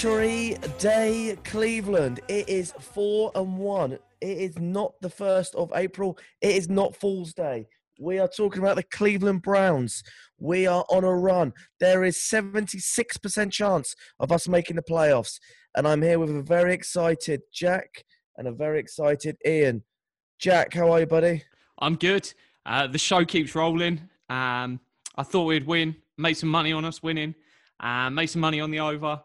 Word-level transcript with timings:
Victory 0.00 0.56
Day, 0.78 1.36
Cleveland. 1.44 2.20
It 2.26 2.48
is 2.48 2.72
four 2.80 3.30
and 3.34 3.58
one. 3.58 3.98
It 4.22 4.38
is 4.38 4.58
not 4.58 4.94
the 5.02 5.10
first 5.10 5.54
of 5.54 5.70
April. 5.74 6.16
It 6.40 6.56
is 6.56 6.70
not 6.70 6.96
Fool's 6.96 7.34
Day. 7.34 7.66
We 7.98 8.18
are 8.18 8.26
talking 8.26 8.62
about 8.62 8.76
the 8.76 8.82
Cleveland 8.82 9.42
Browns. 9.42 10.02
We 10.38 10.66
are 10.66 10.86
on 10.88 11.04
a 11.04 11.14
run. 11.14 11.52
There 11.80 12.02
is 12.02 12.16
76% 12.16 13.52
chance 13.52 13.94
of 14.18 14.32
us 14.32 14.48
making 14.48 14.76
the 14.76 14.82
playoffs. 14.82 15.38
And 15.76 15.86
I'm 15.86 16.00
here 16.00 16.18
with 16.18 16.34
a 16.34 16.40
very 16.40 16.72
excited 16.72 17.42
Jack 17.52 18.02
and 18.38 18.48
a 18.48 18.52
very 18.52 18.80
excited 18.80 19.36
Iain. 19.46 19.82
Jack, 20.38 20.72
how 20.72 20.90
are 20.92 21.00
you, 21.00 21.06
buddy? 21.06 21.44
I'm 21.78 21.96
good. 21.96 22.32
Uh, 22.64 22.86
the 22.86 22.96
show 22.96 23.26
keeps 23.26 23.54
rolling. 23.54 24.00
Um, 24.30 24.80
I 25.18 25.24
thought 25.24 25.44
we'd 25.44 25.66
win, 25.66 25.94
make 26.16 26.36
some 26.36 26.48
money 26.48 26.72
on 26.72 26.86
us 26.86 27.02
winning, 27.02 27.34
uh, 27.80 28.08
make 28.08 28.30
some 28.30 28.40
money 28.40 28.62
on 28.62 28.70
the 28.70 28.80
over. 28.80 29.20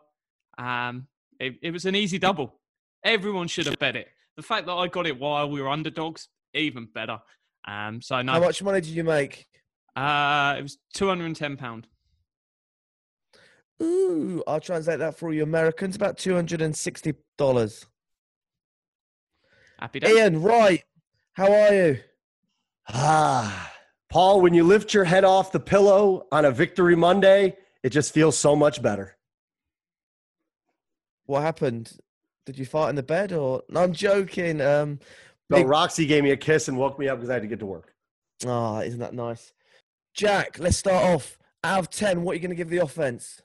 Um, 0.58 1.08
it, 1.40 1.56
it 1.62 1.72
was 1.72 1.86
an 1.86 1.96
easy 1.96 2.18
double. 2.18 2.60
Everyone 3.04 3.48
should 3.48 3.66
have 3.68 3.78
bet 3.80 3.96
it. 3.96 4.08
The 4.38 4.44
fact 4.44 4.66
that 4.68 4.74
I 4.74 4.88
got 4.88 5.06
it 5.08 5.20
while 5.20 5.50
we 5.50 5.62
were 5.62 5.70
underdogs, 5.70 6.28
even 6.54 6.88
better. 6.94 7.20
Um, 7.68 8.02
so 8.02 8.22
no, 8.22 8.34
How 8.34 8.40
much 8.40 8.62
money 8.64 8.82
did 8.82 8.92
you 8.92 9.04
make? 9.04 9.48
uh, 9.96 10.56
it 10.58 10.62
was 10.62 10.78
two 10.94 11.08
hundred 11.08 11.26
and 11.26 11.36
ten 11.36 11.58
pound. 11.58 11.88
Ooh, 13.82 14.44
I'll 14.48 14.60
translate 14.62 15.00
that 15.00 15.18
for 15.18 15.34
you 15.34 15.44
Americans. 15.44 15.96
About 15.98 16.18
$260. 16.18 17.86
Happy 19.80 20.00
day. 20.00 20.22
Iain, 20.22 20.42
right. 20.42 20.84
How 21.34 21.52
are 21.52 21.74
you? 21.74 22.00
Ah, 22.88 23.74
Paul, 24.10 24.40
when 24.40 24.54
you 24.54 24.64
lift 24.64 24.94
your 24.94 25.04
head 25.04 25.26
off 25.26 25.52
the 25.52 25.60
pillow 25.60 26.26
on 26.32 26.46
a 26.46 26.52
victory 26.52 26.96
Monday, 26.96 27.58
it 27.84 27.90
just 27.90 28.14
feels 28.14 28.38
so 28.38 28.56
much 28.56 28.82
better. 28.82 29.18
What 31.26 31.42
happened? 31.42 31.94
Did 32.46 32.58
you 32.60 32.66
fight 32.66 32.90
in 32.90 32.96
the 32.96 33.04
bed 33.04 33.34
or? 33.34 33.64
No, 33.70 33.82
I'm 33.84 33.94
joking. 33.94 34.62
Um, 34.62 35.00
No, 35.50 35.58
big- 35.58 35.68
Roxy 35.68 36.06
gave 36.06 36.24
me 36.24 36.32
a 36.32 36.38
kiss 36.38 36.68
and 36.68 36.78
woke 36.78 36.98
me 37.00 37.08
up 37.08 37.18
because 37.18 37.30
I 37.30 37.34
had 37.34 37.42
to 37.44 37.48
get 37.48 37.60
to 37.60 37.66
work. 37.66 37.94
Ah, 38.46 38.82
isn't 38.82 39.00
that 39.00 39.14
nice? 39.14 39.54
Jack, 40.14 40.60
let's 40.60 40.78
start 40.78 41.04
off. 41.04 41.38
Out 41.64 41.80
of 41.80 41.90
10, 41.90 42.22
what 42.22 42.32
are 42.32 42.36
you 42.36 42.42
going 42.42 42.50
to 42.52 42.56
give 42.56 42.70
the 42.70 42.78
offense? 42.78 43.42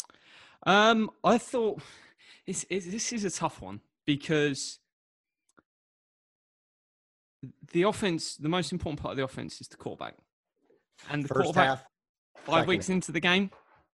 Um, 0.66 1.10
I 1.24 1.38
thought 1.38 1.80
it's, 2.46 2.66
it's, 2.68 2.86
this 2.86 3.12
is 3.14 3.24
a 3.24 3.30
tough 3.30 3.62
one 3.62 3.80
because 4.04 4.78
the 7.72 7.82
offense, 7.84 8.36
the 8.36 8.48
most 8.48 8.72
important 8.72 9.00
part 9.00 9.12
of 9.12 9.16
the 9.16 9.24
offense 9.24 9.60
is 9.60 9.68
the 9.68 9.76
quarterback, 9.78 10.16
and 11.08 11.22
the 11.24 11.28
First 11.28 11.44
quarterback 11.44 11.68
half, 11.68 11.84
five 12.44 12.54
second 12.60 12.68
weeks 12.68 12.88
half. 12.88 12.94
into 12.94 13.12
the 13.12 13.20
game, 13.20 13.50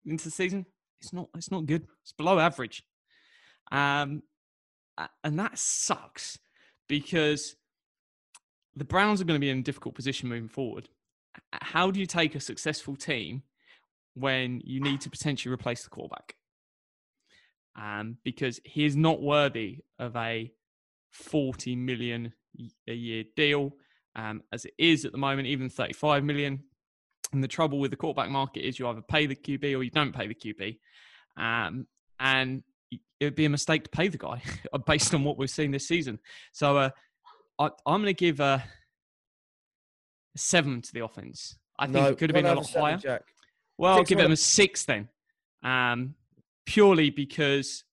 into 0.05 0.25
the 0.25 0.31
season, 0.31 0.67
it's 1.01 1.13
not 1.15 1.29
it's 1.35 1.51
not 1.51 1.65
good. 1.65 1.87
It's 2.03 2.13
below 2.13 2.39
average, 2.39 2.83
um, 3.71 4.23
and 5.25 5.39
that 5.39 5.59
sucks 5.59 6.39
because 6.89 7.57
the 8.75 8.85
Browns 8.85 9.21
are 9.21 9.25
going 9.25 9.41
to 9.41 9.45
be 9.45 9.51
in 9.51 9.59
a 9.59 9.63
difficult 9.63 9.95
position 9.95 10.29
moving 10.29 10.49
forward. 10.49 10.89
How 11.53 11.91
do 11.91 12.01
you 12.01 12.07
take 12.07 12.35
a 12.35 12.41
successful 12.41 12.97
team 12.97 13.43
when 14.15 14.61
you 14.65 14.81
need 14.81 15.01
to 15.03 15.11
potentially 15.11 15.53
replace 15.53 15.85
the 15.85 15.91
quarterback? 15.91 16.35
Um, 17.81 18.19
because 18.25 18.61
he 18.65 18.85
is 18.85 18.97
not 18.97 19.23
worthy 19.23 19.79
of 19.99 20.17
a 20.17 20.53
40 21.13 21.77
million 21.77 22.33
a 22.89 22.93
year 22.93 23.25
deal, 23.37 23.73
um, 24.17 24.43
as 24.53 24.65
it 24.65 24.75
is 24.77 25.05
at 25.05 25.13
the 25.13 25.19
moment, 25.19 25.47
even 25.47 25.69
35 25.69 26.25
million. 26.25 26.65
And 27.33 27.45
the 27.45 27.49
trouble 27.49 27.79
with 27.79 27.93
the 27.93 27.97
quarterback 27.97 28.29
market 28.29 28.67
is 28.67 28.79
you 28.79 28.89
either 28.89 29.03
pay 29.03 29.27
the 29.27 29.37
QB 29.37 29.79
or 29.79 29.83
you 29.85 29.91
don't 29.91 30.15
pay 30.15 30.27
the 30.27 30.35
QB. 30.35 30.79
Um, 31.37 31.87
and 32.19 32.63
it 32.91 33.25
would 33.25 33.35
be 33.35 33.45
a 33.45 33.51
mistake 33.51 33.85
to 33.85 33.91
pay 33.91 34.09
the 34.09 34.19
guy 34.19 34.43
based 34.87 35.15
on 35.15 35.25
what 35.25 35.39
we've 35.39 35.51
seen 35.51 35.71
this 35.71 35.87
season. 35.87 36.19
So 36.53 36.77
uh, 36.77 36.91
I, 37.59 37.71
I'm 37.87 38.03
going 38.03 38.07
to 38.07 38.15
give 38.15 38.41
a 38.41 38.65
seven 40.37 40.83
to 40.83 40.93
the 40.93 41.05
offense. 41.05 41.57
I 41.79 41.87
think 41.87 42.07
it 42.07 42.19
could 42.19 42.31
have 42.31 42.35
been 42.35 42.47
a 42.47 42.55
lot 42.55 42.67
seven, 42.67 42.83
higher. 42.83 42.97
Jack. 42.97 43.23
Well, 43.79 43.97
I'll 43.97 44.05
give 44.05 44.19
of- 44.19 44.31
a 44.31 44.37
six 44.37 44.85
then, 44.85 45.09
um, 45.63 46.15
purely 46.67 47.11
because 47.11 47.85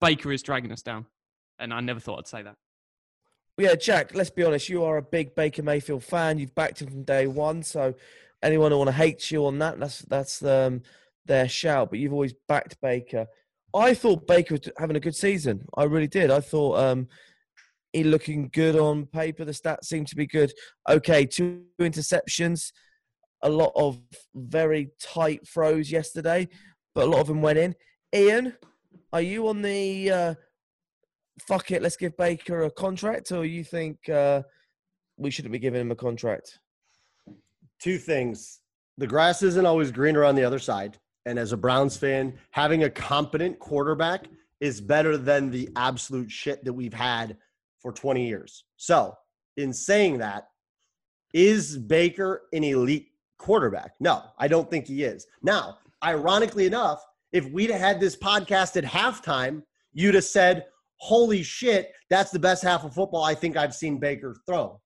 Baker 0.00 0.32
is 0.32 0.42
dragging 0.42 0.72
us 0.72 0.82
down, 0.82 1.06
and 1.58 1.72
I 1.72 1.80
never 1.80 2.00
thought 2.00 2.18
I'd 2.18 2.26
say 2.26 2.42
that. 2.42 2.56
Yeah, 3.58 3.74
Jack, 3.74 4.14
let's 4.14 4.30
be 4.30 4.44
honest. 4.44 4.68
You 4.68 4.84
are 4.84 4.96
a 4.96 5.02
big 5.02 5.34
Baker 5.34 5.62
Mayfield 5.62 6.02
fan. 6.02 6.38
You've 6.38 6.54
backed 6.54 6.80
him 6.80 6.88
from 6.88 7.04
day 7.04 7.26
one. 7.26 7.62
So 7.62 7.94
anyone 8.42 8.72
who 8.72 8.78
want 8.78 8.88
to 8.88 8.92
hate 8.92 9.30
you 9.30 9.46
on 9.46 9.58
that, 9.58 9.78
that's 9.78 10.00
that's 10.00 10.42
um, 10.42 10.82
their 11.26 11.48
shout. 11.48 11.90
But 11.90 11.98
you've 11.98 12.12
always 12.12 12.34
backed 12.48 12.80
Baker. 12.80 13.26
I 13.74 13.94
thought 13.94 14.26
Baker 14.26 14.54
was 14.54 14.68
having 14.78 14.96
a 14.96 15.00
good 15.00 15.16
season. 15.16 15.64
I 15.76 15.84
really 15.84 16.08
did. 16.08 16.30
I 16.30 16.40
thought 16.40 16.78
um, 16.78 17.08
he 17.92 18.04
looking 18.04 18.50
good 18.52 18.76
on 18.76 19.06
paper. 19.06 19.44
The 19.44 19.52
stats 19.52 19.84
seem 19.84 20.04
to 20.06 20.16
be 20.16 20.26
good. 20.26 20.52
Okay, 20.88 21.26
two 21.26 21.64
interceptions, 21.80 22.72
a 23.42 23.48
lot 23.48 23.72
of 23.74 23.98
very 24.34 24.90
tight 25.00 25.46
throws 25.46 25.90
yesterday, 25.90 26.48
but 26.94 27.04
a 27.04 27.10
lot 27.10 27.20
of 27.20 27.26
them 27.26 27.42
went 27.42 27.58
in. 27.58 27.74
Iain, 28.14 28.54
are 29.12 29.22
you 29.22 29.48
on 29.48 29.62
the 29.62 30.10
uh, 30.10 30.34
fuck 31.40 31.70
it, 31.70 31.82
let's 31.82 31.96
give 31.96 32.16
Baker 32.16 32.64
a 32.64 32.70
contract, 32.70 33.32
or 33.32 33.44
you 33.44 33.64
think 33.64 34.08
uh, 34.08 34.42
we 35.16 35.30
shouldn't 35.30 35.52
be 35.52 35.58
giving 35.58 35.80
him 35.80 35.90
a 35.90 35.96
contract? 35.96 36.58
Two 37.80 37.98
things. 37.98 38.60
The 38.98 39.06
grass 39.06 39.42
isn't 39.42 39.66
always 39.66 39.90
greener 39.90 40.24
on 40.24 40.34
the 40.34 40.44
other 40.44 40.58
side. 40.58 40.98
And 41.26 41.38
as 41.38 41.52
a 41.52 41.56
Browns 41.56 41.96
fan, 41.96 42.34
having 42.50 42.84
a 42.84 42.90
competent 42.90 43.58
quarterback 43.58 44.26
is 44.60 44.80
better 44.80 45.16
than 45.16 45.50
the 45.50 45.68
absolute 45.76 46.30
shit 46.30 46.64
that 46.64 46.72
we've 46.72 46.94
had 46.94 47.36
for 47.78 47.92
20 47.92 48.26
years. 48.26 48.64
So, 48.76 49.14
in 49.56 49.72
saying 49.72 50.18
that, 50.18 50.48
is 51.34 51.78
Baker 51.78 52.42
an 52.52 52.64
elite 52.64 53.08
quarterback? 53.38 53.92
No, 54.00 54.22
I 54.38 54.48
don't 54.48 54.70
think 54.70 54.86
he 54.86 55.02
is. 55.02 55.26
Now, 55.42 55.78
ironically 56.04 56.66
enough, 56.66 57.04
if 57.32 57.50
we'd 57.50 57.70
had 57.70 58.00
this 58.00 58.16
podcast 58.16 58.76
at 58.76 58.84
halftime, 58.84 59.62
you'd 59.92 60.14
have 60.14 60.24
said, 60.24 60.66
Holy 60.96 61.42
shit, 61.42 61.92
that's 62.10 62.30
the 62.30 62.38
best 62.38 62.62
half 62.62 62.84
of 62.84 62.94
football 62.94 63.24
I 63.24 63.34
think 63.34 63.56
I've 63.56 63.74
seen 63.74 63.98
Baker 63.98 64.36
throw. 64.46 64.80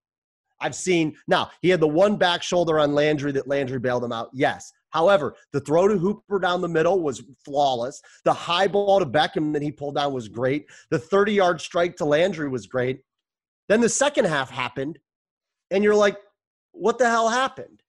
I've 0.61 0.75
seen 0.75 1.17
now 1.27 1.51
he 1.61 1.69
had 1.69 1.81
the 1.81 1.89
one 1.89 2.17
back 2.17 2.43
shoulder 2.43 2.79
on 2.79 2.95
Landry 2.95 3.33
that 3.33 3.49
Landry 3.49 3.79
bailed 3.79 4.05
him 4.05 4.13
out. 4.13 4.31
Yes. 4.33 4.73
However, 4.91 5.37
the 5.53 5.61
throw 5.61 5.89
to 5.89 5.99
Hooper 5.99 6.39
down 6.39 6.63
the 6.63 6.69
middle 6.69 7.03
was 7.03 7.23
flawless. 7.45 8.01
The 8.25 8.33
high 8.33 8.67
ball 8.67 8.99
to 8.99 9.07
Beckham 9.07 9.53
that 9.53 9.63
he 9.63 9.71
pulled 9.71 9.97
down 9.97 10.13
was 10.13 10.29
great. 10.29 10.67
The 10.91 10.99
30 10.99 11.33
yard 11.33 11.61
strike 11.61 11.97
to 11.97 12.05
Landry 12.05 12.49
was 12.49 12.67
great. 12.67 13.01
Then 13.69 13.81
the 13.81 13.89
second 13.89 14.27
half 14.27 14.49
happened, 14.49 14.99
and 15.71 15.83
you're 15.83 15.95
like, 15.95 16.17
what 16.73 16.99
the 16.99 17.09
hell 17.09 17.29
happened? 17.29 17.83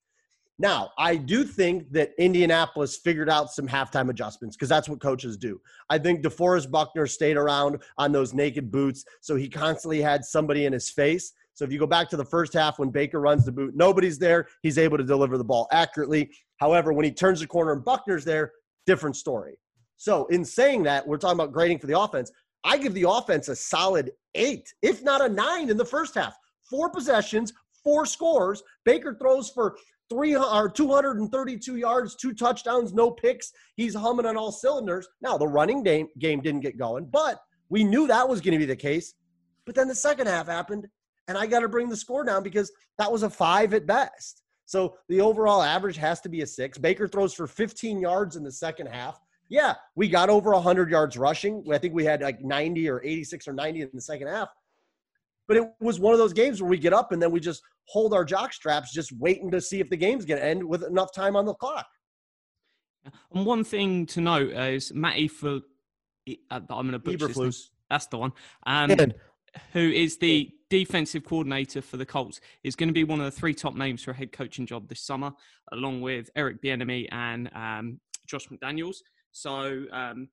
Now, 0.60 0.90
I 0.98 1.18
do 1.18 1.44
think 1.44 1.92
that 1.92 2.14
Indianapolis 2.18 2.98
figured 2.98 3.30
out 3.30 3.52
some 3.52 3.68
halftime 3.68 4.10
adjustments 4.10 4.56
because 4.56 4.70
that's 4.70 4.90
what 4.90 5.00
coaches 5.00 5.38
do. 5.38 5.62
I 5.90 6.00
think 6.00 6.24
DeForest 6.24 6.72
Buckner 6.72 7.06
stayed 7.06 7.38
around 7.38 7.84
on 7.98 8.12
those 8.12 8.34
naked 8.34 8.72
boots, 8.72 9.06
so 9.22 9.36
he 9.36 9.50
constantly 9.50 10.02
had 10.02 10.26
somebody 10.26 10.66
in 10.66 10.74
his 10.74 10.90
face. 10.90 11.34
So 11.58 11.66
if 11.66 11.72
you 11.72 11.80
go 11.80 11.88
back 11.88 12.08
to 12.10 12.18
the 12.18 12.24
first 12.24 12.54
half 12.54 12.78
when 12.78 12.92
Baker 12.92 13.20
runs 13.20 13.44
the 13.44 13.52
boot, 13.52 13.74
nobody's 13.76 14.20
there. 14.20 14.48
He's 14.62 14.78
able 14.78 14.96
to 14.96 15.04
deliver 15.04 15.40
the 15.40 15.44
ball 15.44 15.68
accurately. 15.72 16.30
However, 16.58 16.94
when 16.94 17.04
he 17.04 17.10
turns 17.10 17.40
the 17.40 17.48
corner 17.48 17.72
and 17.72 17.84
Buckner's 17.84 18.24
there, 18.24 18.52
different 18.86 19.16
story. 19.16 19.58
So 19.96 20.28
in 20.28 20.46
saying 20.46 20.84
that, 20.84 21.08
we're 21.08 21.18
talking 21.18 21.40
about 21.40 21.52
grading 21.52 21.80
for 21.80 21.88
the 21.88 22.00
offense. 22.00 22.32
I 22.64 22.78
give 22.78 22.94
the 22.94 23.10
offense 23.10 23.48
a 23.48 23.56
solid 23.56 24.12
eight, 24.36 24.72
if 24.84 25.02
not 25.02 25.20
a 25.20 25.30
nine 25.30 25.72
in 25.72 25.78
the 25.78 25.86
first 25.86 26.14
half. 26.14 26.38
Four 26.70 26.92
possessions, 26.92 27.52
four 27.84 28.06
scores. 28.06 28.62
Baker 28.86 29.18
throws 29.20 29.50
for 29.50 29.78
three 30.12 30.36
or 30.36 30.70
232 30.70 31.76
yards, 31.76 32.16
two 32.16 32.36
touchdowns, 32.36 32.94
no 32.94 33.10
picks. 33.10 33.52
He's 33.78 33.96
humming 33.96 34.28
on 34.28 34.38
all 34.38 34.52
cylinders. 34.52 35.08
Now 35.24 35.40
the 35.40 35.48
running 35.48 35.82
game 35.82 36.08
game 36.20 36.40
didn't 36.40 36.62
get 36.62 36.78
going, 36.78 37.06
but 37.06 37.40
we 37.70 37.84
knew 37.84 38.06
that 38.06 38.30
was 38.30 38.42
going 38.42 38.54
to 38.54 38.60
be 38.60 38.66
the 38.66 38.76
case. 38.76 39.16
But 39.66 39.74
then 39.74 39.88
the 39.88 39.96
second 39.96 40.28
half 40.28 40.46
happened, 40.46 40.88
and 41.28 41.38
I 41.38 41.46
got 41.46 41.60
to 41.60 41.70
bring 41.70 41.90
the 41.90 41.98
score 41.98 42.24
down 42.24 42.44
because 42.44 42.72
that 42.98 43.12
was 43.12 43.24
a 43.24 43.30
five 43.30 43.74
at 43.74 43.86
best. 43.86 44.44
So 44.66 44.96
the 45.08 45.22
overall 45.22 45.62
average 45.62 45.98
has 45.98 46.20
to 46.22 46.30
be 46.30 46.42
a 46.42 46.48
six. 46.48 46.78
Baker 46.78 47.08
throws 47.08 47.34
for 47.34 47.48
15 47.48 48.00
yards 48.00 48.36
in 48.36 48.44
the 48.44 48.52
second 48.52 48.88
half. 48.88 49.20
Yeah, 49.50 49.76
we 49.96 50.10
got 50.10 50.30
over 50.30 50.52
100 50.52 50.90
yards 50.90 51.18
rushing. 51.18 51.64
I 51.72 51.78
think 51.78 51.94
we 51.94 52.04
had 52.04 52.22
like 52.22 52.42
90 52.42 52.90
or 52.90 53.02
86 53.02 53.48
or 53.48 53.54
90 53.54 53.82
in 53.82 53.90
the 53.94 54.02
second 54.02 54.28
half. 54.28 54.50
But 55.48 55.58
it 55.58 55.64
was 55.80 56.02
one 56.02 56.14
of 56.14 56.20
those 56.20 56.34
games 56.34 56.62
where 56.62 56.70
we 56.70 56.78
get 56.78 56.92
up 56.92 57.14
and 57.14 57.22
then 57.22 57.32
we 57.32 57.40
just 57.40 57.62
hold 57.86 58.14
our 58.14 58.26
jock 58.26 58.52
straps, 58.52 58.92
just 58.92 59.14
waiting 59.14 59.50
to 59.52 59.62
see 59.62 59.80
if 59.80 59.90
the 59.90 59.96
game's 59.96 60.26
going 60.26 60.42
to 60.42 60.46
end 60.46 60.62
with 60.62 60.84
enough 60.84 61.14
time 61.14 61.38
on 61.38 61.46
the 61.46 61.54
clock. 61.54 61.88
And 63.34 63.46
one 63.46 63.64
thing 63.64 64.06
to 64.08 64.20
note 64.20 64.52
is 64.52 64.94
Matty 64.94 65.30
for 65.30 65.62
uh, 66.30 66.34
I'm 66.52 66.66
going 66.68 66.92
to 66.92 67.00
butcher 67.00 67.28
this. 67.28 67.38
Eberflus. 67.38 67.70
That's 67.90 68.08
the 68.08 68.18
one. 68.18 68.34
Um, 68.66 68.92
Iain, 68.92 69.14
who 69.74 69.92
is 69.92 70.18
the 70.18 70.52
defensive 70.70 71.24
coordinator 71.24 71.82
for 71.82 71.98
the 71.98 72.06
Colts, 72.06 72.40
is 72.64 72.76
going 72.76 72.90
to 72.90 72.94
be 72.94 73.04
one 73.04 73.20
of 73.20 73.26
the 73.26 73.32
three 73.40 73.54
top 73.54 73.76
names 73.76 74.04
for 74.04 74.12
a 74.12 74.14
head 74.16 74.32
coaching 74.32 74.66
job 74.66 74.88
this 74.88 75.02
summer, 75.02 75.32
along 75.72 76.02
with 76.02 76.30
Eric 76.36 76.62
Bieniemy 76.62 77.08
and 77.12 77.50
um, 77.54 78.00
Josh 78.26 78.48
McDaniels. 78.48 78.98
So 79.32 79.86
um, 79.92 80.30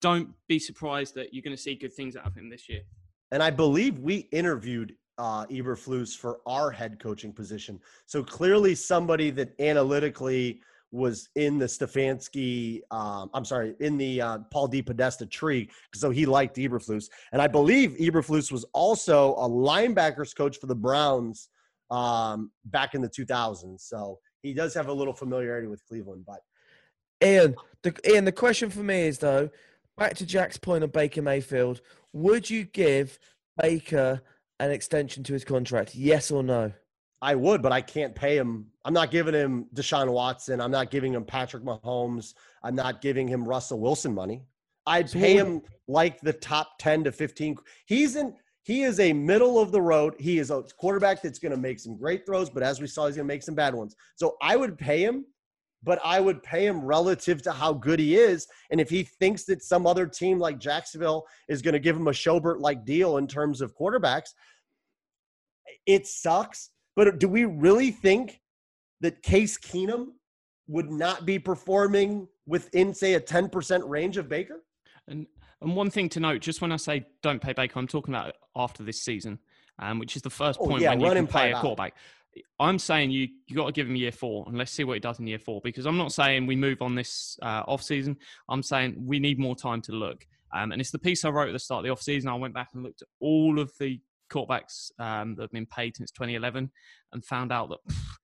don't 0.00 0.30
be 0.48 0.58
surprised 0.58 1.14
that 1.14 1.32
you're 1.32 1.42
going 1.42 1.56
to 1.56 1.62
see 1.62 1.74
good 1.74 1.92
things 1.92 2.16
out 2.16 2.26
of 2.26 2.34
him 2.34 2.50
this 2.50 2.68
year. 2.68 2.82
And 3.30 3.42
I 3.42 3.50
believe 3.50 3.98
we 3.98 4.28
interviewed 4.30 4.94
uh, 5.18 5.46
Eberflus 5.46 6.16
for 6.16 6.40
our 6.46 6.70
head 6.70 6.98
coaching 6.98 7.32
position. 7.32 7.80
So 8.06 8.22
clearly, 8.22 8.74
somebody 8.74 9.30
that 9.30 9.58
analytically 9.60 10.60
was 10.92 11.30
in 11.34 11.58
the 11.58 11.64
Stefanski, 11.64 12.82
um, 12.90 13.30
I'm 13.32 13.46
sorry, 13.46 13.74
in 13.80 13.96
the 13.96 14.20
uh, 14.20 14.38
Paul 14.50 14.68
DePodesta 14.68 15.28
tree. 15.28 15.70
So 15.94 16.10
he 16.10 16.26
liked 16.26 16.56
Eberflus. 16.56 17.08
And 17.32 17.40
I 17.40 17.48
believe 17.48 17.96
Eberflus 17.98 18.52
was 18.52 18.64
also 18.74 19.32
a 19.34 19.48
linebackers 19.48 20.36
coach 20.36 20.58
for 20.58 20.66
the 20.66 20.74
Browns 20.74 21.48
um, 21.90 22.50
back 22.66 22.94
in 22.94 23.00
the 23.00 23.08
2000s. 23.08 23.80
So 23.80 24.18
he 24.42 24.52
does 24.52 24.74
have 24.74 24.88
a 24.88 24.92
little 24.92 25.14
familiarity 25.14 25.66
with 25.66 25.84
Cleveland. 25.86 26.24
But 26.26 26.40
Iain, 27.22 27.56
the, 27.82 27.94
Iain, 28.06 28.26
the 28.26 28.32
question 28.32 28.68
for 28.68 28.82
me 28.82 29.06
is 29.06 29.18
though, 29.18 29.48
back 29.96 30.14
to 30.16 30.26
Jack's 30.26 30.58
point 30.58 30.84
on 30.84 30.90
Baker 30.90 31.22
Mayfield, 31.22 31.80
would 32.12 32.50
you 32.50 32.64
give 32.64 33.18
Baker 33.60 34.20
an 34.60 34.70
extension 34.70 35.24
to 35.24 35.32
his 35.32 35.44
contract? 35.44 35.94
Yes 35.94 36.30
or 36.30 36.42
no? 36.42 36.72
I 37.22 37.36
would, 37.36 37.62
but 37.62 37.70
I 37.70 37.80
can't 37.80 38.14
pay 38.16 38.36
him. 38.36 38.66
I'm 38.84 38.92
not 38.92 39.12
giving 39.12 39.32
him 39.32 39.66
Deshaun 39.74 40.10
Watson. 40.10 40.60
I'm 40.60 40.72
not 40.72 40.90
giving 40.90 41.14
him 41.14 41.24
Patrick 41.24 41.62
Mahomes. 41.62 42.34
I'm 42.64 42.74
not 42.74 43.00
giving 43.00 43.28
him 43.28 43.44
Russell 43.44 43.78
Wilson 43.78 44.12
money. 44.12 44.42
I'd 44.86 45.10
pay 45.10 45.36
him 45.36 45.62
like 45.86 46.20
the 46.20 46.32
top 46.32 46.78
10 46.80 47.04
to 47.04 47.12
15. 47.12 47.56
He's 47.86 48.16
in, 48.16 48.34
he 48.64 48.82
is 48.82 48.98
a 48.98 49.12
middle 49.12 49.60
of 49.60 49.70
the 49.70 49.80
road. 49.80 50.14
He 50.18 50.40
is 50.40 50.50
a 50.50 50.64
quarterback 50.76 51.22
that's 51.22 51.38
going 51.38 51.52
to 51.52 51.58
make 51.58 51.78
some 51.78 51.96
great 51.96 52.26
throws, 52.26 52.50
but 52.50 52.64
as 52.64 52.80
we 52.80 52.88
saw, 52.88 53.06
he's 53.06 53.14
going 53.14 53.28
to 53.28 53.32
make 53.32 53.44
some 53.44 53.54
bad 53.54 53.72
ones. 53.72 53.94
So 54.16 54.36
I 54.42 54.56
would 54.56 54.76
pay 54.76 55.04
him, 55.04 55.24
but 55.84 56.00
I 56.04 56.18
would 56.18 56.42
pay 56.42 56.66
him 56.66 56.84
relative 56.84 57.40
to 57.42 57.52
how 57.52 57.72
good 57.72 58.00
he 58.00 58.16
is. 58.16 58.48
And 58.72 58.80
if 58.80 58.90
he 58.90 59.04
thinks 59.04 59.44
that 59.44 59.62
some 59.62 59.86
other 59.86 60.06
team 60.06 60.40
like 60.40 60.58
Jacksonville 60.58 61.24
is 61.48 61.62
going 61.62 61.74
to 61.74 61.80
give 61.80 61.94
him 61.94 62.08
a 62.08 62.12
Schobert 62.12 62.58
like 62.58 62.84
deal 62.84 63.18
in 63.18 63.28
terms 63.28 63.60
of 63.60 63.76
quarterbacks, 63.76 64.30
it 65.86 66.08
sucks. 66.08 66.70
But 66.96 67.18
do 67.18 67.28
we 67.28 67.44
really 67.44 67.90
think 67.90 68.40
that 69.00 69.22
Case 69.22 69.58
Keenum 69.58 70.08
would 70.68 70.90
not 70.90 71.26
be 71.26 71.38
performing 71.38 72.28
within, 72.46 72.94
say, 72.94 73.14
a 73.14 73.20
10% 73.20 73.88
range 73.88 74.16
of 74.16 74.28
Baker? 74.28 74.62
And 75.08 75.26
and 75.62 75.76
one 75.76 75.90
thing 75.90 76.08
to 76.10 76.20
note, 76.20 76.40
just 76.40 76.60
when 76.60 76.72
I 76.72 76.76
say 76.76 77.06
don't 77.22 77.40
pay 77.40 77.52
Baker, 77.52 77.78
I'm 77.78 77.86
talking 77.86 78.12
about 78.12 78.34
after 78.56 78.82
this 78.82 79.00
season, 79.00 79.38
um, 79.78 80.00
which 80.00 80.16
is 80.16 80.22
the 80.22 80.30
first 80.30 80.58
Oh, 80.60 80.66
point 80.66 80.82
yeah, 80.82 80.90
when 80.90 81.00
you 81.00 81.10
can 81.12 81.26
pay 81.26 81.52
a 81.52 81.60
quarterback. 81.60 81.94
I'm 82.58 82.78
saying 82.78 83.10
you 83.10 83.28
you 83.46 83.54
got 83.54 83.66
to 83.66 83.72
give 83.72 83.86
him 83.86 83.94
year 83.94 84.10
four, 84.10 84.44
and 84.48 84.58
let's 84.58 84.72
see 84.72 84.84
what 84.84 84.94
he 84.94 85.00
does 85.00 85.20
in 85.20 85.26
year 85.26 85.38
four. 85.38 85.60
Because 85.62 85.86
I'm 85.86 85.96
not 85.96 86.12
saying 86.12 86.46
we 86.46 86.56
move 86.56 86.82
on 86.82 86.94
this 86.94 87.38
uh, 87.42 87.62
off 87.68 87.82
season. 87.82 88.16
I'm 88.48 88.62
saying 88.62 88.96
we 88.98 89.20
need 89.20 89.38
more 89.38 89.54
time 89.54 89.80
to 89.82 89.92
look. 89.92 90.26
Um, 90.52 90.72
and 90.72 90.80
it's 90.80 90.90
the 90.90 90.98
piece 90.98 91.24
I 91.24 91.30
wrote 91.30 91.48
at 91.48 91.52
the 91.52 91.58
start 91.58 91.80
of 91.80 91.84
the 91.84 91.90
off 91.90 92.02
season. 92.02 92.28
I 92.28 92.34
went 92.34 92.54
back 92.54 92.70
and 92.74 92.82
looked 92.82 93.02
at 93.02 93.08
all 93.20 93.60
of 93.60 93.70
the 93.78 94.00
quarterbacks 94.32 94.90
um, 94.98 95.34
that 95.34 95.42
have 95.42 95.52
been 95.52 95.66
paid 95.66 95.96
since 95.96 96.10
2011, 96.10 96.70
and 97.12 97.24
found 97.24 97.52
out 97.52 97.68
that 97.68 97.78
pff, 97.88 98.16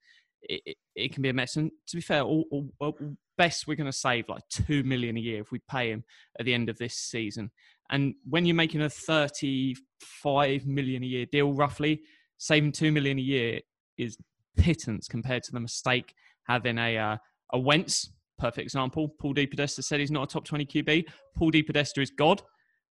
it, 0.42 0.62
it, 0.64 0.76
it 0.94 1.12
can 1.12 1.22
be 1.22 1.28
a 1.28 1.34
mess. 1.34 1.56
And 1.56 1.70
to 1.88 1.96
be 1.96 2.02
fair, 2.02 2.22
all, 2.22 2.44
all, 2.50 2.68
all 2.80 2.94
best 3.36 3.66
we're 3.66 3.76
going 3.76 3.86
to 3.86 3.92
save 3.92 4.28
like 4.28 4.42
two 4.50 4.82
million 4.82 5.16
a 5.16 5.20
year 5.20 5.40
if 5.40 5.52
we 5.52 5.60
pay 5.70 5.90
him 5.90 6.04
at 6.38 6.44
the 6.44 6.54
end 6.54 6.68
of 6.68 6.78
this 6.78 6.94
season. 6.94 7.50
And 7.90 8.14
when 8.28 8.44
you're 8.44 8.54
making 8.54 8.82
a 8.82 8.90
35 8.90 10.66
million 10.66 11.02
a 11.02 11.06
year 11.06 11.26
deal, 11.26 11.54
roughly 11.54 12.02
saving 12.36 12.72
two 12.72 12.92
million 12.92 13.18
a 13.18 13.22
year 13.22 13.60
is 13.96 14.18
pittance 14.56 15.08
compared 15.08 15.42
to 15.44 15.52
the 15.52 15.60
mistake 15.60 16.12
having 16.46 16.78
a 16.78 16.98
uh, 16.98 17.16
a 17.52 17.58
Wentz. 17.58 18.10
Perfect 18.38 18.64
example. 18.64 19.08
Paul 19.18 19.34
DePodesta 19.34 19.82
said 19.82 19.98
he's 19.98 20.12
not 20.12 20.30
a 20.30 20.32
top 20.32 20.44
20 20.44 20.64
QB. 20.64 21.06
Paul 21.36 21.50
DePodesta 21.50 22.00
is 22.00 22.10
God. 22.10 22.40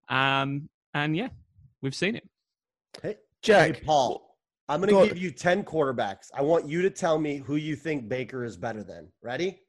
Um, 0.09 0.67
and 0.93 1.15
yeah, 1.15 1.29
we've 1.81 1.95
seen 1.95 2.17
it. 2.17 2.27
Hey, 3.01 3.17
Jack, 3.41 3.75
hey, 3.75 3.81
Paul, 3.85 4.37
I'm 4.67 4.81
going 4.81 4.93
to 4.93 5.07
give 5.07 5.21
you 5.21 5.31
10 5.31 5.63
quarterbacks. 5.63 6.29
I 6.33 6.41
want 6.41 6.67
you 6.67 6.81
to 6.81 6.89
tell 6.89 7.19
me 7.19 7.37
who 7.37 7.55
you 7.55 7.75
think 7.75 8.09
Baker 8.09 8.43
is 8.43 8.57
better 8.57 8.83
than. 8.83 9.07
Ready? 9.21 9.61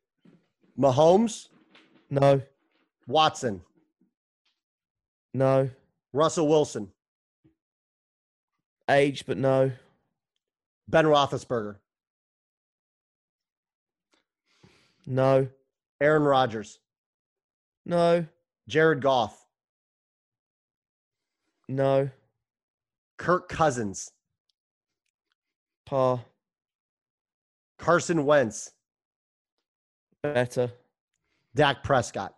Mahomes, 0.79 1.49
no, 2.09 2.41
Watson, 3.07 3.61
no, 5.35 5.69
Russell 6.13 6.49
Wilson, 6.49 6.89
age, 8.89 9.25
but 9.27 9.37
no, 9.37 9.73
Ben 10.87 11.05
Roethlisberger, 11.05 11.77
no, 15.07 15.49
Aaron 16.01 16.23
Rodgers, 16.23 16.79
no, 17.85 18.25
Jared 18.69 19.03
Goff, 19.03 19.45
no, 21.69 22.09
Kirk 23.19 23.49
Cousins, 23.49 24.11
par, 25.87 26.25
Carson 27.79 28.25
Wentz, 28.25 28.71
better, 30.23 30.71
Dak 31.55 31.83
Prescott, 31.83 32.35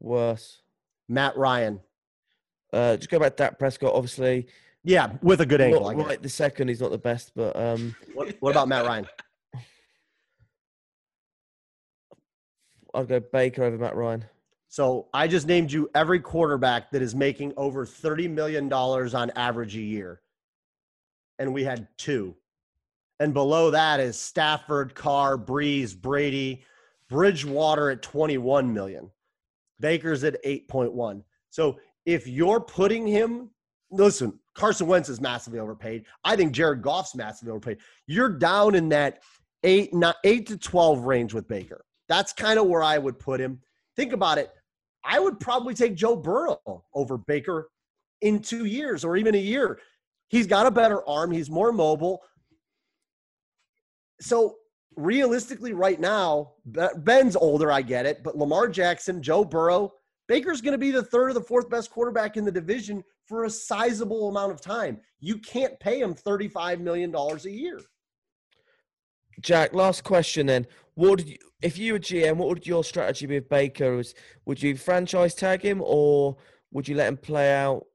worse. 0.00 0.62
Matt 1.10 1.36
Ryan. 1.38 1.80
Uh, 2.72 2.96
just 2.98 3.08
go 3.08 3.18
back 3.18 3.34
to 3.36 3.42
Dak 3.44 3.58
Prescott. 3.58 3.94
Obviously, 3.94 4.46
Yeah, 4.84 5.12
with 5.22 5.40
a 5.40 5.46
good 5.46 5.60
angle. 5.62 5.80
not 5.80 5.88
I 5.88 5.94
guess. 5.94 6.06
right 6.06 6.22
the 6.22 6.28
second. 6.28 6.68
He's 6.68 6.82
not 6.82 6.90
the 6.90 6.98
best, 6.98 7.32
but 7.34 7.56
um, 7.56 7.96
What, 8.12 8.34
what 8.40 8.50
about 8.50 8.68
Matt 8.68 8.84
Ryan? 8.84 9.06
I'd 12.94 13.08
go 13.08 13.20
Baker 13.20 13.64
over 13.64 13.78
Matt 13.78 13.96
Ryan. 13.96 14.24
So 14.68 15.08
I 15.14 15.26
just 15.28 15.46
named 15.46 15.72
you 15.72 15.90
every 15.94 16.20
quarterback 16.20 16.90
that 16.90 17.02
is 17.02 17.14
making 17.14 17.54
over 17.56 17.86
$30 17.86 18.30
million 18.30 18.70
on 18.72 19.30
average 19.30 19.76
a 19.76 19.80
year. 19.80 20.20
And 21.38 21.54
we 21.54 21.64
had 21.64 21.88
two. 21.96 22.36
And 23.20 23.32
below 23.32 23.70
that 23.70 23.98
is 23.98 24.18
Stafford, 24.18 24.94
Carr, 24.94 25.38
Brees, 25.38 25.96
Brady, 25.96 26.62
Bridgewater 27.08 27.90
at 27.90 28.02
21 28.02 28.72
million. 28.72 29.10
Baker's 29.80 30.22
at 30.24 30.42
8.1. 30.44 31.22
So 31.50 31.78
if 32.04 32.26
you're 32.26 32.60
putting 32.60 33.06
him, 33.06 33.50
listen, 33.90 34.38
Carson 34.54 34.86
Wentz 34.86 35.08
is 35.08 35.20
massively 35.20 35.60
overpaid. 35.60 36.04
I 36.24 36.36
think 36.36 36.52
Jared 36.52 36.82
Goff's 36.82 37.14
massively 37.14 37.52
overpaid. 37.52 37.78
You're 38.06 38.28
down 38.28 38.74
in 38.74 38.88
that 38.90 39.22
eight, 39.62 39.94
not 39.94 40.16
eight 40.24 40.46
to 40.48 40.58
12 40.58 41.00
range 41.00 41.32
with 41.32 41.48
Baker. 41.48 41.84
That's 42.08 42.32
kind 42.32 42.58
of 42.58 42.66
where 42.66 42.82
I 42.82 42.98
would 42.98 43.18
put 43.18 43.40
him. 43.40 43.60
Think 43.96 44.12
about 44.12 44.38
it. 44.38 44.50
I 45.04 45.18
would 45.20 45.40
probably 45.40 45.74
take 45.74 45.94
Joe 45.94 46.16
Burrow 46.16 46.84
over 46.94 47.16
Baker 47.18 47.68
in 48.20 48.40
two 48.40 48.64
years 48.64 49.04
or 49.04 49.16
even 49.16 49.34
a 49.34 49.38
year. 49.38 49.78
He's 50.28 50.46
got 50.46 50.66
a 50.66 50.70
better 50.70 51.08
arm. 51.08 51.30
He's 51.30 51.48
more 51.48 51.72
mobile. 51.72 52.22
So 54.20 54.56
realistically, 54.96 55.72
right 55.72 56.00
now, 56.00 56.52
Ben's 56.96 57.36
older. 57.36 57.70
I 57.70 57.82
get 57.82 58.04
it, 58.04 58.22
but 58.22 58.36
Lamar 58.36 58.68
Jackson, 58.68 59.22
Joe 59.22 59.44
Burrow, 59.44 59.92
Baker's 60.26 60.60
going 60.60 60.72
to 60.72 60.78
be 60.78 60.90
the 60.90 61.02
third 61.02 61.30
or 61.30 61.32
the 61.32 61.40
fourth 61.40 61.70
best 61.70 61.90
quarterback 61.90 62.36
in 62.36 62.44
the 62.44 62.52
division 62.52 63.02
for 63.24 63.44
a 63.44 63.50
sizable 63.50 64.28
amount 64.28 64.52
of 64.52 64.60
time. 64.60 65.00
You 65.20 65.38
can't 65.38 65.78
pay 65.80 66.00
him 66.00 66.14
thirty-five 66.14 66.80
million 66.80 67.10
dollars 67.10 67.46
a 67.46 67.50
year. 67.50 67.80
Jack, 69.40 69.72
last 69.72 70.04
question 70.04 70.46
then. 70.46 70.66
What 70.98 71.10
would 71.10 71.28
you, 71.28 71.36
if 71.62 71.78
you 71.78 71.92
were 71.92 72.00
GM? 72.00 72.38
What 72.38 72.48
would 72.48 72.66
your 72.66 72.82
strategy 72.82 73.26
be 73.26 73.36
with 73.36 73.48
Baker? 73.48 74.02
Would 74.46 74.60
you 74.60 74.76
franchise 74.76 75.32
tag 75.32 75.62
him, 75.62 75.80
or 75.80 76.36
would 76.72 76.88
you 76.88 76.96
let 76.96 77.06
him 77.06 77.16
play 77.16 77.54
out 77.54 77.86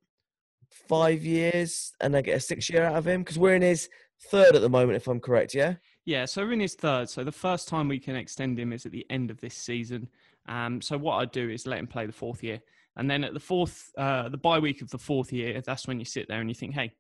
five 0.88 1.22
years 1.22 1.92
and 2.00 2.14
then 2.14 2.24
get 2.24 2.38
a 2.38 2.40
six 2.40 2.70
year 2.70 2.86
out 2.86 2.96
of 2.96 3.06
him? 3.06 3.22
Because 3.22 3.38
we're 3.38 3.56
in 3.56 3.62
his 3.62 3.90
third 4.30 4.56
at 4.56 4.62
the 4.62 4.70
moment, 4.70 4.96
if 4.96 5.10
I'm 5.10 5.20
correct. 5.20 5.54
Yeah. 5.54 5.74
Yeah, 6.06 6.24
so 6.24 6.44
we're 6.44 6.54
in 6.54 6.62
his 6.62 6.76
third. 6.76 7.10
So 7.10 7.26
the 7.26 7.32
first 7.34 7.68
time 7.68 7.90
we 7.90 8.00
can 8.00 8.16
extend 8.16 8.58
him 8.58 8.72
is 8.72 8.86
at 8.86 8.94
the 8.94 9.06
end 9.10 9.30
of 9.30 9.42
this 9.42 9.56
season. 9.56 10.08
Um, 10.48 10.80
so 10.82 10.98
what 10.98 11.16
I'd 11.16 11.32
do 11.32 11.50
is 11.50 11.68
let 11.68 11.80
him 11.80 11.88
play 11.88 12.06
the 12.06 12.14
fourth 12.14 12.42
year. 12.42 12.62
And 12.96 13.12
then 13.12 13.26
at 13.26 13.34
the 13.34 13.40
fourth, 13.42 13.92
uh, 13.98 14.30
the 14.30 14.38
bye 14.38 14.60
week 14.60 14.82
of 14.82 14.90
the 14.92 14.98
fourth 14.98 15.34
year, 15.34 15.60
that's 15.60 15.90
when 15.90 16.00
you 16.00 16.06
sit 16.06 16.30
there 16.30 16.40
and 16.40 16.50
you 16.50 16.56
think, 16.56 16.74
hey, 16.74 16.94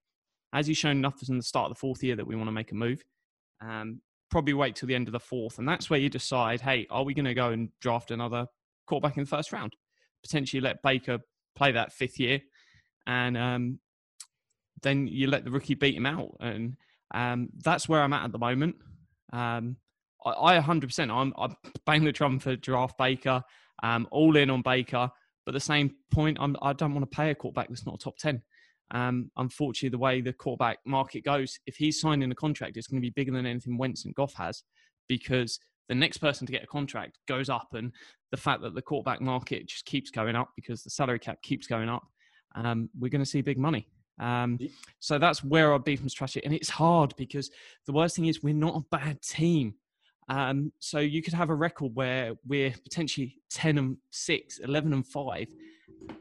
has 0.51 0.67
he 0.67 0.73
shown 0.73 0.97
enough 0.97 1.23
in 1.29 1.37
the 1.37 1.43
start 1.43 1.71
of 1.71 1.77
the 1.77 1.79
fourth 1.79 2.03
year 2.03 2.17
that 2.17 2.27
we 2.27 2.35
want 2.35 2.49
to 2.49 2.51
make 2.51 2.73
a 2.73 2.75
move? 2.75 3.01
Um, 3.61 4.01
probably 4.33 4.55
wait 4.55 4.75
till 4.75 4.87
the 4.87 4.95
end 4.95 5.07
of 5.07 5.11
the 5.11 5.19
fourth, 5.19 5.59
and 5.59 5.69
that's 5.69 5.91
where 5.91 5.99
you 5.99 6.09
decide, 6.09 6.59
hey, 6.59 6.87
are 6.89 7.03
we 7.03 7.13
going 7.13 7.23
to 7.23 7.35
go 7.35 7.49
and 7.49 7.69
draft 7.79 8.09
another 8.09 8.47
quarterback 8.87 9.15
in 9.15 9.23
the 9.23 9.29
first 9.29 9.53
round? 9.53 9.73
Potentially 10.23 10.59
let 10.59 10.81
Baker 10.81 11.19
play 11.55 11.71
that 11.71 11.93
fifth 11.93 12.19
year, 12.19 12.41
and 13.05 13.37
um, 13.37 13.79
then 14.81 15.05
you 15.05 15.27
let 15.27 15.45
the 15.45 15.51
rookie 15.51 15.75
beat 15.75 15.93
him 15.93 16.07
out, 16.07 16.31
and 16.39 16.75
um, 17.13 17.49
that's 17.63 17.87
where 17.87 18.01
I'm 18.01 18.11
at 18.11 18.23
at 18.23 18.31
the 18.31 18.39
moment. 18.39 18.75
Um, 19.31 19.77
I, 20.25 20.57
I 20.57 20.59
100%, 20.59 21.11
I'm, 21.11 21.31
I'm 21.37 21.55
bang 21.85 22.03
the 22.03 22.11
drum 22.11 22.39
for 22.39 22.55
draft 22.55 22.97
Baker, 22.97 23.43
um, 23.83 24.07
all 24.09 24.35
in 24.35 24.49
on 24.49 24.63
Baker. 24.63 25.11
But 25.45 25.53
at 25.53 25.59
the 25.59 25.65
same 25.65 25.93
point, 26.11 26.39
I'm, 26.41 26.55
I 26.59 26.73
don't 26.73 26.95
want 26.95 27.09
to 27.09 27.15
pay 27.15 27.29
a 27.29 27.35
quarterback 27.35 27.69
that's 27.69 27.85
not 27.85 27.95
a 27.95 27.97
top 27.99 28.17
10. 28.17 28.41
Um, 28.93 29.31
unfortunately, 29.37 29.89
the 29.89 29.97
way 29.97 30.21
the 30.21 30.33
quarterback 30.33 30.77
market 30.85 31.25
goes, 31.25 31.59
if 31.65 31.75
he's 31.75 31.99
signing 31.99 32.31
a 32.31 32.35
contract, 32.35 32.77
it's 32.77 32.87
going 32.87 33.01
to 33.01 33.05
be 33.05 33.09
bigger 33.09 33.31
than 33.31 33.45
anything 33.45 33.77
Wentz 33.77 34.05
and 34.05 34.13
Goff 34.13 34.33
has 34.35 34.63
because 35.07 35.59
the 35.89 35.95
next 35.95 36.17
person 36.17 36.45
to 36.45 36.53
get 36.53 36.63
a 36.63 36.67
contract 36.67 37.17
goes 37.27 37.49
up. 37.49 37.73
And 37.73 37.91
the 38.31 38.37
fact 38.37 38.61
that 38.61 38.75
the 38.75 38.81
quarterback 38.81 39.19
market 39.19 39.67
just 39.67 39.85
keeps 39.85 40.11
going 40.11 40.35
up 40.35 40.49
because 40.55 40.83
the 40.83 40.91
salary 40.91 41.19
cap 41.19 41.41
keeps 41.41 41.65
going 41.65 41.89
up, 41.89 42.03
um, 42.55 42.89
we're 42.97 43.09
going 43.09 43.23
to 43.23 43.29
see 43.29 43.41
big 43.41 43.57
money. 43.57 43.87
Um, 44.19 44.59
so 44.99 45.17
that's 45.17 45.43
where 45.43 45.71
our 45.71 45.79
beef 45.79 46.01
and 46.01 46.11
strategy, 46.11 46.45
and 46.45 46.53
it's 46.53 46.69
hard 46.69 47.15
because 47.17 47.49
the 47.87 47.93
worst 47.93 48.15
thing 48.15 48.27
is 48.27 48.43
we're 48.43 48.53
not 48.53 48.75
a 48.75 48.85
bad 48.95 49.21
team. 49.23 49.73
Um, 50.29 50.71
so 50.79 50.99
you 50.99 51.21
could 51.23 51.33
have 51.33 51.49
a 51.49 51.55
record 51.55 51.95
where 51.95 52.33
we're 52.47 52.73
potentially 52.83 53.37
10 53.49 53.77
and 53.77 53.97
6, 54.11 54.59
11 54.59 54.93
and 54.93 55.05
5 55.05 55.47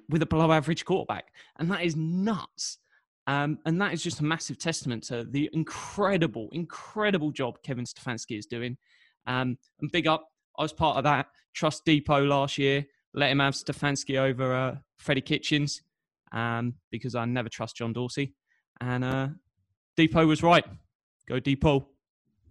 with 0.08 0.22
a 0.22 0.26
below 0.26 0.52
average 0.52 0.84
quarterback. 0.84 1.32
And 1.58 1.70
that 1.70 1.82
is 1.82 1.96
nuts. 1.96 2.78
Um, 3.26 3.58
and 3.66 3.80
that 3.80 3.92
is 3.92 4.02
just 4.02 4.20
a 4.20 4.24
massive 4.24 4.58
testament 4.58 5.04
to 5.04 5.24
the 5.24 5.48
incredible, 5.52 6.48
incredible 6.52 7.30
job 7.30 7.62
Kevin 7.62 7.84
Stefanski 7.84 8.38
is 8.38 8.46
doing. 8.46 8.76
Um, 9.26 9.58
and 9.80 9.92
big 9.92 10.06
up, 10.06 10.26
I 10.58 10.62
was 10.62 10.72
part 10.72 10.96
of 10.96 11.04
that 11.04 11.26
Trust 11.54 11.84
Depot 11.84 12.24
last 12.24 12.58
year. 12.58 12.84
Let 13.14 13.30
him 13.30 13.38
have 13.38 13.54
Stefanski 13.54 14.18
over 14.18 14.54
uh, 14.54 14.76
Freddie 14.98 15.20
Kitchens 15.20 15.82
um, 16.32 16.74
because 16.90 17.14
I 17.14 17.24
never 17.24 17.48
trust 17.48 17.76
John 17.76 17.92
Dorsey. 17.92 18.34
And 18.80 19.04
uh, 19.04 19.28
Depot 19.96 20.26
was 20.26 20.42
right. 20.42 20.64
Go 21.28 21.38
Depot. 21.38 21.86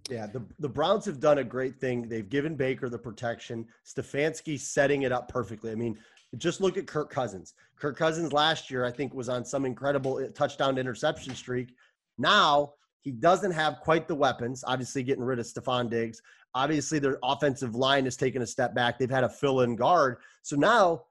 Yeah, 0.10 0.28
the, 0.28 0.42
the 0.60 0.70
Browns 0.70 1.06
have 1.06 1.20
done 1.20 1.40
a 1.40 1.44
great 1.44 1.80
thing. 1.80 2.08
They've 2.08 2.28
given 2.28 2.56
Baker 2.56 2.90
the 2.90 2.98
protection. 2.98 3.68
Stefanski 3.86 4.60
setting 4.60 5.04
it 5.04 5.12
up 5.12 5.28
perfectly. 5.30 5.72
I 5.72 5.76
mean, 5.76 5.98
just 6.38 6.62
look 6.62 6.78
at 6.78 6.88
Kirk 6.88 7.10
Cousins. 7.10 7.54
Kirk 7.78 7.98
Cousins 7.98 8.32
last 8.32 8.72
year, 8.72 8.86
I 8.86 8.92
think, 8.92 9.14
was 9.14 9.30
on 9.30 9.44
some 9.44 9.66
incredible 9.66 10.18
uh, 10.18 10.30
touchdown 10.34 10.78
interception 10.78 11.36
streak. 11.36 11.76
Now 12.18 12.74
he 13.02 13.12
doesn't 13.12 13.52
have 13.52 13.80
quite 13.82 14.08
the 14.08 14.16
weapons. 14.16 14.64
Obviously, 14.66 15.04
getting 15.04 15.24
rid 15.24 15.40
of 15.40 15.46
Stefon 15.46 15.90
Diggs. 15.90 16.22
Obviously, 16.54 17.00
their 17.00 17.18
offensive 17.24 17.76
line 17.76 18.06
has 18.06 18.16
taken 18.16 18.42
a 18.42 18.48
step 18.48 18.76
back. 18.76 19.00
They've 19.00 19.10
had 19.10 19.24
a 19.24 19.30
fill-in 19.30 19.76
guard. 19.76 20.18
So 20.42 20.56
now 20.56 21.04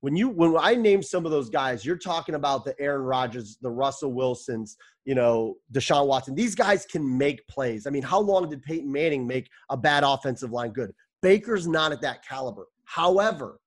when 0.00 0.16
you 0.16 0.28
when 0.28 0.56
I 0.56 0.74
name 0.74 1.02
some 1.02 1.24
of 1.24 1.32
those 1.32 1.50
guys, 1.50 1.84
you're 1.84 1.96
talking 1.96 2.36
about 2.36 2.64
the 2.64 2.78
Aaron 2.80 3.02
Rodgers, 3.02 3.58
the 3.60 3.70
Russell 3.70 4.12
Wilsons, 4.12 4.76
you 5.04 5.14
know, 5.14 5.56
Deshaun 5.72 6.06
Watson. 6.06 6.34
These 6.34 6.54
guys 6.54 6.86
can 6.86 7.18
make 7.18 7.46
plays. 7.48 7.86
I 7.86 7.90
mean, 7.90 8.02
how 8.02 8.20
long 8.20 8.48
did 8.48 8.62
Peyton 8.62 8.90
Manning 8.90 9.26
make 9.26 9.50
a 9.70 9.76
bad 9.76 10.04
offensive 10.04 10.52
line 10.52 10.70
good? 10.70 10.92
Baker's 11.20 11.66
not 11.66 11.90
at 11.90 12.00
that 12.02 12.24
caliber. 12.24 12.66
However, 12.84 13.58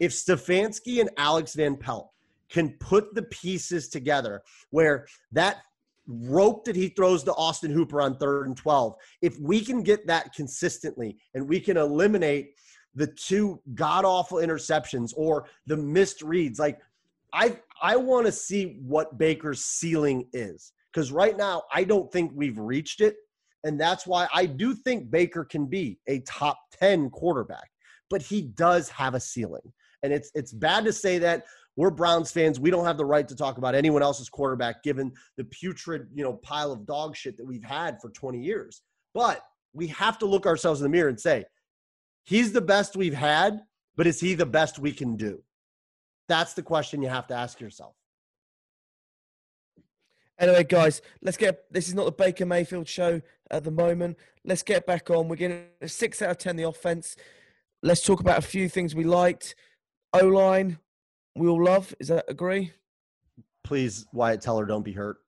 if 0.00 0.12
Stefanski 0.12 1.00
and 1.00 1.10
Alex 1.16 1.54
Van 1.54 1.76
Pelt 1.76 2.10
can 2.48 2.70
put 2.78 3.14
the 3.14 3.22
pieces 3.22 3.88
together 3.88 4.42
where 4.70 5.06
that 5.32 5.58
rope 6.06 6.64
that 6.64 6.76
he 6.76 6.88
throws 6.88 7.24
to 7.24 7.34
Austin 7.34 7.70
Hooper 7.70 8.00
on 8.00 8.16
third 8.16 8.46
and 8.46 8.56
12, 8.56 8.94
if 9.22 9.38
we 9.40 9.60
can 9.60 9.82
get 9.82 10.06
that 10.06 10.32
consistently 10.34 11.16
and 11.34 11.48
we 11.48 11.60
can 11.60 11.76
eliminate– 11.76 12.54
the 12.96 13.06
two 13.06 13.60
god 13.74 14.04
awful 14.04 14.38
interceptions 14.38 15.12
or 15.16 15.46
the 15.66 15.76
missed 15.76 16.22
reads. 16.22 16.58
Like 16.58 16.80
I 17.32 17.58
I 17.80 17.96
want 17.96 18.26
to 18.26 18.32
see 18.32 18.78
what 18.82 19.18
Baker's 19.18 19.64
ceiling 19.64 20.26
is 20.32 20.72
because 20.92 21.12
right 21.12 21.36
now 21.36 21.62
I 21.72 21.84
don't 21.84 22.10
think 22.10 22.32
we've 22.34 22.58
reached 22.58 23.00
it, 23.00 23.16
and 23.62 23.78
that's 23.78 24.06
why 24.06 24.26
I 24.34 24.46
do 24.46 24.74
think 24.74 25.10
Baker 25.10 25.44
can 25.44 25.66
be 25.66 25.98
a 26.08 26.20
top 26.20 26.58
ten 26.72 27.10
quarterback, 27.10 27.70
but 28.10 28.22
he 28.22 28.40
does 28.40 28.88
have 28.88 29.14
a 29.14 29.20
ceiling, 29.20 29.72
and 30.06 30.14
it's 30.14 30.30
it's 30.34 30.52
bad 30.52 30.84
to 30.86 30.92
say 30.92 31.18
that. 31.18 31.44
We're 31.78 31.90
Browns 31.90 32.32
fans. 32.32 32.58
We 32.58 32.70
don't 32.70 32.86
have 32.86 32.96
the 32.96 33.04
right 33.04 33.28
to 33.28 33.36
talk 33.36 33.58
about 33.58 33.74
anyone 33.74 34.02
else's 34.02 34.30
quarterback 34.30 34.82
given 34.82 35.12
the 35.36 35.44
putrid, 35.44 36.08
you 36.14 36.24
know, 36.24 36.32
pile 36.32 36.72
of 36.72 36.86
dog 36.86 37.14
shit 37.14 37.36
that 37.36 37.44
we've 37.44 37.62
had 37.62 38.00
for 38.00 38.08
20 38.08 38.40
years. 38.40 38.80
But 39.12 39.42
we 39.74 39.88
have 39.88 40.18
to 40.20 40.26
look 40.26 40.46
ourselves 40.46 40.80
in 40.80 40.84
the 40.84 40.88
mirror 40.88 41.10
and 41.10 41.20
say, 41.20 41.44
he's 42.24 42.52
the 42.52 42.62
best 42.62 42.96
we've 42.96 43.12
had, 43.12 43.60
but 43.94 44.06
is 44.06 44.20
he 44.20 44.34
the 44.34 44.46
best 44.46 44.78
we 44.78 44.90
can 44.90 45.16
do? 45.16 45.42
That's 46.28 46.54
the 46.54 46.62
question 46.62 47.02
you 47.02 47.10
have 47.10 47.26
to 47.26 47.34
ask 47.34 47.60
yourself. 47.60 47.94
Anyway, 50.38 50.64
guys, 50.64 51.00
let's 51.22 51.36
get. 51.36 51.64
This 51.70 51.88
is 51.88 51.94
not 51.94 52.04
the 52.04 52.12
Baker 52.12 52.44
Mayfield 52.44 52.86
show 52.86 53.22
at 53.50 53.64
the 53.64 53.70
moment. 53.70 54.18
Let's 54.44 54.62
get 54.62 54.86
back 54.86 55.08
on. 55.10 55.28
We're 55.28 55.36
getting 55.36 55.64
a 55.80 55.88
six 55.88 56.20
out 56.20 56.30
of 56.30 56.38
ten 56.38 56.56
the 56.56 56.64
offense. 56.64 57.16
Let's 57.82 58.02
talk 58.02 58.20
about 58.20 58.38
a 58.38 58.42
few 58.42 58.68
things 58.68 58.94
we 58.94 59.04
liked. 59.04 59.54
O 60.12 60.26
line, 60.26 60.78
we 61.34 61.48
all 61.48 61.62
love. 61.62 61.94
Is 62.00 62.08
that 62.08 62.24
agree? 62.28 62.72
Please, 63.64 64.06
Wyatt 64.12 64.40
Teller, 64.40 64.64
don't 64.64 64.84
be 64.84 64.92
hurt. 64.92 65.18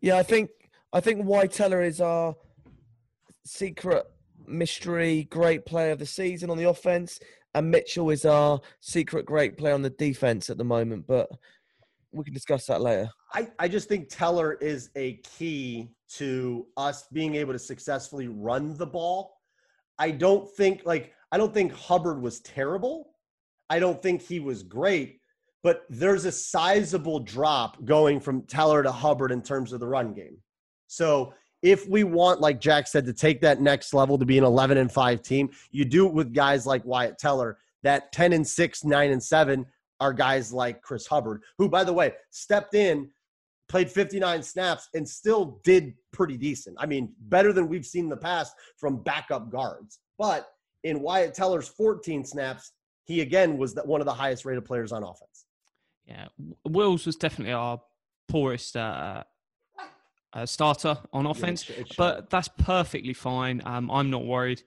Yeah, 0.00 0.16
I 0.16 0.22
think 0.22 0.50
I 0.92 1.00
think 1.00 1.24
Wyatt 1.24 1.52
Teller 1.52 1.82
is 1.82 2.00
our 2.00 2.36
secret 3.44 4.04
mystery 4.46 5.24
great 5.24 5.64
player 5.64 5.92
of 5.92 5.98
the 5.98 6.06
season 6.06 6.50
on 6.50 6.58
the 6.58 6.68
offense, 6.68 7.18
and 7.54 7.70
Mitchell 7.70 8.10
is 8.10 8.24
our 8.24 8.60
secret 8.80 9.24
great 9.24 9.56
player 9.56 9.74
on 9.74 9.82
the 9.82 9.90
defense 9.90 10.50
at 10.50 10.58
the 10.58 10.64
moment. 10.64 11.06
But 11.06 11.28
we 12.12 12.24
can 12.24 12.34
discuss 12.34 12.66
that 12.66 12.80
later. 12.80 13.08
I, 13.32 13.48
I 13.58 13.66
just 13.66 13.88
think 13.88 14.08
Teller 14.08 14.52
is 14.60 14.90
a 14.94 15.20
key 15.38 15.88
to 16.10 16.66
us 16.76 17.06
being 17.12 17.34
able 17.34 17.52
to 17.52 17.58
successfully 17.58 18.28
run 18.28 18.76
the 18.76 18.86
ball. 18.86 19.33
I 19.98 20.10
don't 20.10 20.50
think 20.56 20.82
like 20.84 21.12
I 21.32 21.38
don't 21.38 21.52
think 21.52 21.72
Hubbard 21.72 22.20
was 22.20 22.40
terrible. 22.40 23.10
I 23.70 23.78
don't 23.78 24.02
think 24.02 24.22
he 24.22 24.40
was 24.40 24.62
great, 24.62 25.20
but 25.62 25.84
there's 25.88 26.24
a 26.24 26.32
sizable 26.32 27.20
drop 27.20 27.84
going 27.84 28.20
from 28.20 28.42
Teller 28.42 28.82
to 28.82 28.92
Hubbard 28.92 29.32
in 29.32 29.42
terms 29.42 29.72
of 29.72 29.80
the 29.80 29.86
run 29.86 30.12
game. 30.12 30.36
So 30.86 31.32
if 31.62 31.88
we 31.88 32.04
want, 32.04 32.40
like 32.40 32.60
Jack 32.60 32.86
said, 32.86 33.06
to 33.06 33.14
take 33.14 33.40
that 33.40 33.60
next 33.60 33.94
level 33.94 34.18
to 34.18 34.26
be 34.26 34.36
an 34.36 34.44
11 34.44 34.76
and 34.76 34.92
5 34.92 35.22
team, 35.22 35.50
you 35.70 35.86
do 35.86 36.06
it 36.06 36.12
with 36.12 36.34
guys 36.34 36.66
like 36.66 36.84
Wyatt 36.84 37.18
Teller. 37.18 37.58
That 37.82 38.12
10 38.12 38.34
and 38.34 38.46
6, 38.46 38.84
9 38.84 39.10
and 39.10 39.22
7 39.22 39.66
are 40.00 40.12
guys 40.12 40.52
like 40.52 40.82
Chris 40.82 41.06
Hubbard, 41.06 41.42
who, 41.56 41.68
by 41.68 41.82
the 41.82 41.92
way, 41.92 42.12
stepped 42.30 42.74
in, 42.74 43.10
played 43.74 43.90
59 43.90 44.40
snaps, 44.40 44.88
and 44.94 45.08
still 45.08 45.60
did 45.64 45.94
pretty 46.12 46.36
decent. 46.36 46.76
I 46.78 46.86
mean, 46.86 47.12
better 47.22 47.52
than 47.52 47.66
we've 47.66 47.84
seen 47.84 48.04
in 48.04 48.08
the 48.08 48.16
past 48.16 48.54
from 48.78 49.02
backup 49.02 49.50
guards. 49.50 49.98
But 50.16 50.46
in 50.84 51.00
Wyatt 51.00 51.34
Teller's 51.34 51.66
14 51.66 52.24
snaps, 52.24 52.70
he 53.02 53.20
again 53.20 53.58
was 53.58 53.76
one 53.84 54.00
of 54.00 54.04
the 54.04 54.14
highest 54.14 54.44
rated 54.44 54.64
players 54.64 54.92
on 54.92 55.02
offense. 55.02 55.46
Yeah, 56.06 56.28
Wills 56.64 57.04
was 57.04 57.16
definitely 57.16 57.52
our 57.52 57.80
poorest 58.28 58.76
uh, 58.76 59.24
uh, 60.32 60.46
starter 60.46 60.96
on 61.12 61.26
offense, 61.26 61.68
yeah, 61.68 61.76
it's, 61.78 61.96
but 61.96 62.30
that's 62.30 62.46
perfectly 62.56 63.12
fine. 63.12 63.60
Um, 63.64 63.90
I'm 63.90 64.08
not 64.08 64.24
worried. 64.24 64.62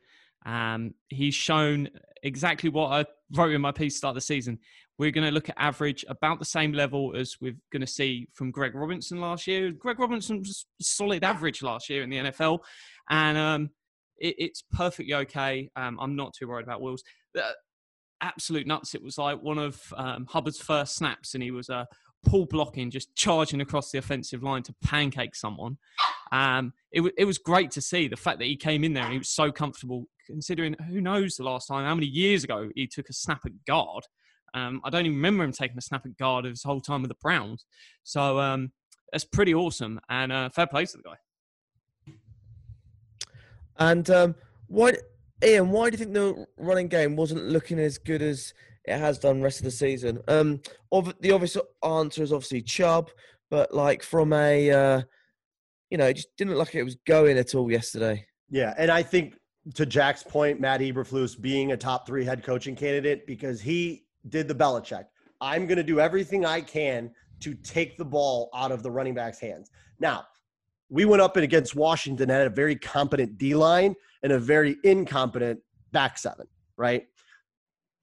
Um, 0.46 0.96
he's 1.08 1.34
shown 1.34 1.88
exactly 2.24 2.70
what 2.70 2.92
I 2.92 3.06
wrote 3.34 3.54
in 3.54 3.62
my 3.62 3.72
piece 3.72 3.96
start 3.96 4.12
of 4.12 4.16
the 4.16 4.22
season. 4.22 4.60
We're 5.00 5.12
going 5.12 5.28
to 5.28 5.32
look 5.32 5.50
at 5.50 5.56
average 5.58 6.04
about 6.08 6.40
the 6.40 6.46
same 6.46 6.74
level 6.74 7.16
as 7.16 7.36
we're 7.40 7.58
going 7.72 7.82
to 7.82 7.88
see 7.88 8.28
from 8.34 8.52
Greg 8.52 8.74
Robinson 8.74 9.22
last 9.22 9.46
year. 9.46 9.72
Greg 9.72 10.00
Robinson 10.00 10.40
was 10.40 10.66
solid 10.82 11.24
average 11.24 11.62
last 11.62 11.90
year 11.90 12.04
in 12.04 12.10
the 12.10 12.18
NFL, 12.18 12.60
and 13.10 13.38
um, 13.38 13.70
it, 14.18 14.36
it's 14.38 14.64
perfectly 14.72 15.14
okay. 15.14 15.70
Um, 15.76 15.98
I'm 16.02 16.16
not 16.16 16.34
too 16.34 16.48
worried 16.48 16.66
about 16.66 16.82
Wills. 16.82 17.04
Uh, 17.38 17.52
absolute 18.22 18.66
nuts. 18.66 18.96
It 18.96 19.04
was 19.04 19.18
like 19.18 19.42
one 19.42 19.60
of 19.60 19.82
um, 19.96 20.26
Hubbard's 20.28 20.60
first 20.60 20.96
snaps, 20.96 21.34
and 21.34 21.44
he 21.44 21.52
was 21.52 21.70
uh, 21.70 21.86
pull 22.26 22.46
blocking, 22.46 22.92
just 22.92 23.16
charging 23.16 23.62
across 23.62 23.92
the 23.92 23.98
offensive 23.98 24.44
line 24.44 24.64
to 24.64 24.76
pancake 24.84 25.36
someone. 25.36 25.78
Um, 26.32 26.74
it, 26.92 27.00
w- 27.00 27.14
it 27.18 27.26
was 27.26 27.38
great 27.38 27.72
to 27.72 27.82
see 27.82 28.08
the 28.08 28.18
fact 28.18 28.40
that 28.40 28.46
he 28.46 28.56
came 28.56 28.84
in 28.84 28.94
there 28.94 29.04
and 29.04 29.14
he 29.14 29.20
was 29.20 29.30
so 29.30 29.52
comfortable, 29.52 30.06
considering 30.26 30.76
who 30.90 31.00
knows 31.02 31.36
the 31.36 31.44
last 31.44 31.68
time, 31.68 31.86
how 31.86 31.96
many 31.96 32.08
years 32.08 32.44
ago 32.44 32.70
he 32.76 32.88
took 32.88 33.10
a 33.10 33.14
snap 33.14 33.42
at 33.46 33.66
guard. 33.66 34.04
Um, 34.54 34.82
I 34.84 34.90
don't 34.90 35.06
even 35.06 35.18
remember 35.18 35.44
him 35.44 35.52
taking 35.52 35.78
a 35.78 35.82
snap 35.82 36.06
at 36.06 36.18
guard 36.18 36.46
his 36.46 36.64
whole 36.64 36.82
time 36.82 37.02
with 37.02 37.10
the 37.10 37.18
Browns. 37.22 37.66
So 38.04 38.40
um, 38.40 38.72
that's 39.12 39.26
pretty 39.26 39.54
awesome 39.54 40.00
and 40.10 40.32
uh, 40.32 40.50
fair 40.50 40.68
play 40.68 40.86
to 40.86 40.98
the 40.98 41.04
guy. 41.04 42.16
And 43.80 44.10
um, 44.10 44.36
why, 44.68 44.94
Iain? 45.44 45.70
Why 45.70 45.90
do 45.90 45.98
you 45.98 46.04
think 46.04 46.14
the 46.14 46.48
running 46.58 46.88
game 46.88 47.16
wasn't 47.16 47.44
looking 47.44 47.80
as 47.80 47.98
good 47.98 48.22
as 48.22 48.54
it 48.88 48.98
has 48.98 49.20
done 49.20 49.42
rest 49.42 49.60
of 49.60 49.66
the 49.66 49.72
season. 49.72 50.20
Um, 50.28 50.62
the 51.20 51.32
obvious 51.32 51.58
answer 51.84 52.24
is 52.24 52.32
obviously 52.32 52.62
Chubb, 52.62 53.12
but 53.50 53.74
like 53.74 54.02
from 54.02 54.34
a 54.34 54.72
uh, 54.72 55.02
you 55.90 55.98
know, 55.98 56.06
it 56.06 56.16
just 56.16 56.36
didn't 56.38 56.56
look 56.56 56.70
like 56.70 56.76
it 56.76 56.84
was 56.84 56.98
going 57.06 57.38
at 57.38 57.54
all 57.54 57.72
yesterday. 57.72 58.26
Yeah, 58.50 58.74
and 58.78 58.90
I 58.90 59.04
think 59.04 59.36
to 59.76 59.86
Jack's 59.86 60.24
point, 60.24 60.62
Matt 60.62 60.80
Eberflus 60.80 61.40
being 61.40 61.74
a 61.74 61.78
top 61.78 62.08
three 62.08 62.24
head 62.24 62.44
coaching 62.44 62.76
candidate 62.76 63.28
because 63.28 63.62
he 63.62 64.06
did 64.30 64.48
the 64.48 64.56
Belichick. 64.56 65.06
I'm 65.42 65.68
going 65.68 65.78
to 65.78 65.84
do 65.84 66.00
everything 66.00 66.46
I 66.46 66.62
can 66.62 67.12
to 67.42 67.54
take 67.56 67.98
the 67.98 68.06
ball 68.06 68.50
out 68.56 68.72
of 68.72 68.84
the 68.84 68.92
running 68.92 69.14
back's 69.14 69.40
hands. 69.40 69.72
Now, 70.00 70.26
we 70.90 71.06
went 71.06 71.22
up 71.22 71.36
and 71.36 71.44
against 71.44 71.76
Washington 71.76 72.30
had 72.30 72.48
a 72.48 72.50
very 72.50 72.76
competent 72.76 73.38
D 73.38 73.54
line 73.54 73.96
and 74.24 74.32
a 74.32 74.40
very 74.40 74.78
incompetent 74.84 75.60
back 75.92 76.18
seven, 76.18 76.48
right? 76.78 77.08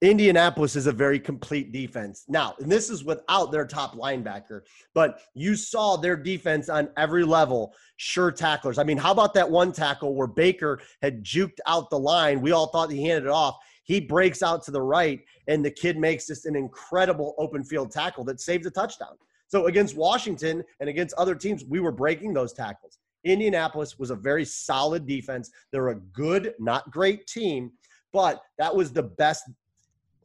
Indianapolis 0.02 0.76
is 0.76 0.87
a 0.87 0.93
very 0.93 1.19
complete 1.19 1.73
defense. 1.73 2.25
Now, 2.28 2.54
and 2.59 2.71
this 2.71 2.90
is 2.90 3.04
without 3.04 3.50
their 3.50 3.66
top 3.66 3.95
linebacker, 3.95 4.61
but 4.93 5.21
you 5.35 5.57
saw 5.57 5.97
their 5.97 6.16
defense 6.16 6.69
on 6.69 6.90
every 6.99 7.25
level, 7.25 7.75
sure 7.97 8.31
tacklers. 8.31 8.76
I 8.78 8.85
mean, 8.85 8.99
how 8.99 9.12
about 9.12 9.33
that 9.35 9.50
one 9.50 9.73
tackle 9.73 10.14
where 10.14 10.26
Baker 10.26 10.81
had 11.00 11.25
juked 11.25 11.59
out 11.66 11.88
the 11.88 11.99
line? 11.99 12.43
We 12.43 12.52
all 12.52 12.66
thought 12.66 12.90
he 12.90 13.02
handed 13.02 13.25
it 13.25 13.33
off. 13.33 13.57
He 13.85 14.00
breaks 14.00 14.43
out 14.43 14.64
to 14.64 14.71
the 14.71 14.83
right, 14.83 15.21
and 15.47 15.64
the 15.64 15.71
kid 15.71 15.97
makes 15.97 16.26
just 16.26 16.47
an 16.47 16.57
incredible 16.57 17.35
open 17.38 17.62
field 17.64 17.91
tackle 17.91 18.25
that 18.25 18.41
saved 18.41 18.67
a 18.67 18.71
touchdown. 18.71 19.17
So 19.47 19.67
against 19.67 19.95
Washington 19.95 20.64
and 20.81 20.88
against 20.88 21.14
other 21.14 21.35
teams, 21.35 21.64
we 21.64 21.81
were 21.81 21.93
breaking 21.93 22.33
those 22.33 22.53
tackles. 22.53 22.99
Indianapolis 23.25 23.99
was 23.99 24.11
a 24.11 24.17
very 24.17 24.45
solid 24.45 25.07
defense. 25.07 25.50
They're 25.71 25.88
a 25.88 25.97
good, 25.97 26.55
not 26.59 26.91
great 26.91 27.26
team, 27.26 27.73
but 28.12 28.43
that 28.59 28.75
was 28.75 28.93
the 28.93 29.03
best 29.03 29.45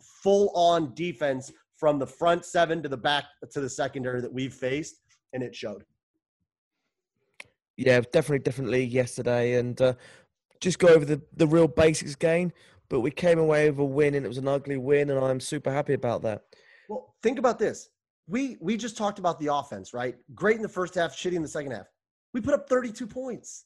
full 0.02 0.52
on 0.56 0.94
defense 0.96 1.52
from 1.78 2.00
the 2.00 2.08
front 2.08 2.46
seven 2.46 2.84
to 2.84 2.90
the 2.90 2.98
back 2.98 3.26
to 3.52 3.62
the 3.62 3.70
secondary 3.70 4.22
that 4.22 4.32
we've 4.32 4.54
faced, 4.54 5.02
and 5.34 5.42
it 5.42 5.56
showed. 5.56 5.84
Yeah, 7.78 8.02
definitely, 8.02 8.40
definitely 8.40 8.84
yesterday, 8.84 9.54
and 9.54 9.82
uh, 9.82 9.94
just 10.60 10.80
go 10.80 10.90
over 10.90 11.06
the 11.06 11.22
the 11.36 11.48
real 11.48 11.68
basics 11.68 12.14
again. 12.14 12.52
But 12.90 13.02
we 13.02 13.12
came 13.12 13.40
away 13.40 13.70
with 13.70 13.80
a 13.80 13.86
win, 13.86 14.16
and 14.16 14.26
it 14.26 14.30
was 14.30 14.38
an 14.38 14.48
ugly 14.48 14.78
win, 14.78 15.10
and 15.10 15.24
I'm 15.24 15.40
super 15.40 15.72
happy 15.72 15.94
about 15.94 16.24
that. 16.24 16.44
Well, 16.90 17.16
think 17.22 17.38
about 17.40 17.60
this. 17.60 17.90
We 18.28 18.58
we 18.62 18.78
just 18.78 18.98
talked 18.98 19.20
about 19.20 19.40
the 19.40 19.54
offense, 19.54 19.94
right? 19.94 20.16
Great 20.34 20.58
in 20.58 20.62
the 20.62 20.70
first 20.70 20.96
half, 20.96 21.16
shitty 21.16 21.34
in 21.34 21.42
the 21.42 21.48
second 21.48 21.72
half. 21.72 21.88
We 22.34 22.42
put 22.42 22.54
up 22.54 22.68
32 22.70 23.08
points. 23.08 23.66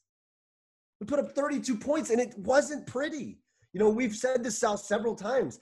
We 0.99 1.07
put 1.07 1.19
up 1.19 1.33
32 1.33 1.77
points, 1.77 2.09
and 2.09 2.19
it 2.19 2.37
wasn't 2.37 2.87
pretty. 2.87 3.39
You 3.73 3.79
know, 3.79 3.89
we've 3.89 4.15
said 4.15 4.43
this 4.43 4.63
out 4.63 4.79
several 4.79 5.15
times. 5.15 5.59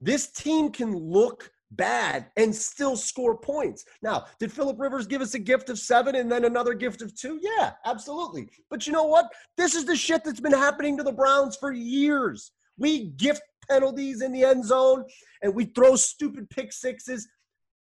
This 0.00 0.30
team 0.30 0.70
can 0.70 0.96
look 0.96 1.50
bad 1.72 2.26
and 2.36 2.54
still 2.54 2.96
score 2.96 3.36
points. 3.36 3.84
Now, 4.02 4.26
did 4.38 4.52
Philip 4.52 4.78
Rivers 4.78 5.06
give 5.06 5.22
us 5.22 5.34
a 5.34 5.38
gift 5.38 5.70
of 5.70 5.78
seven 5.78 6.14
and 6.14 6.30
then 6.30 6.44
another 6.44 6.74
gift 6.74 7.02
of 7.02 7.14
two? 7.14 7.40
Yeah, 7.42 7.72
absolutely. 7.84 8.48
But 8.70 8.86
you 8.86 8.92
know 8.92 9.04
what? 9.04 9.26
This 9.56 9.74
is 9.74 9.84
the 9.84 9.96
shit 9.96 10.24
that's 10.24 10.40
been 10.40 10.52
happening 10.52 10.96
to 10.96 11.02
the 11.02 11.12
Browns 11.12 11.56
for 11.56 11.72
years. 11.72 12.52
We 12.78 13.06
gift 13.10 13.42
penalties 13.68 14.22
in 14.22 14.32
the 14.32 14.44
end 14.44 14.64
zone 14.64 15.04
and 15.42 15.54
we 15.54 15.66
throw 15.66 15.96
stupid 15.96 16.50
pick 16.50 16.72
sixes. 16.72 17.28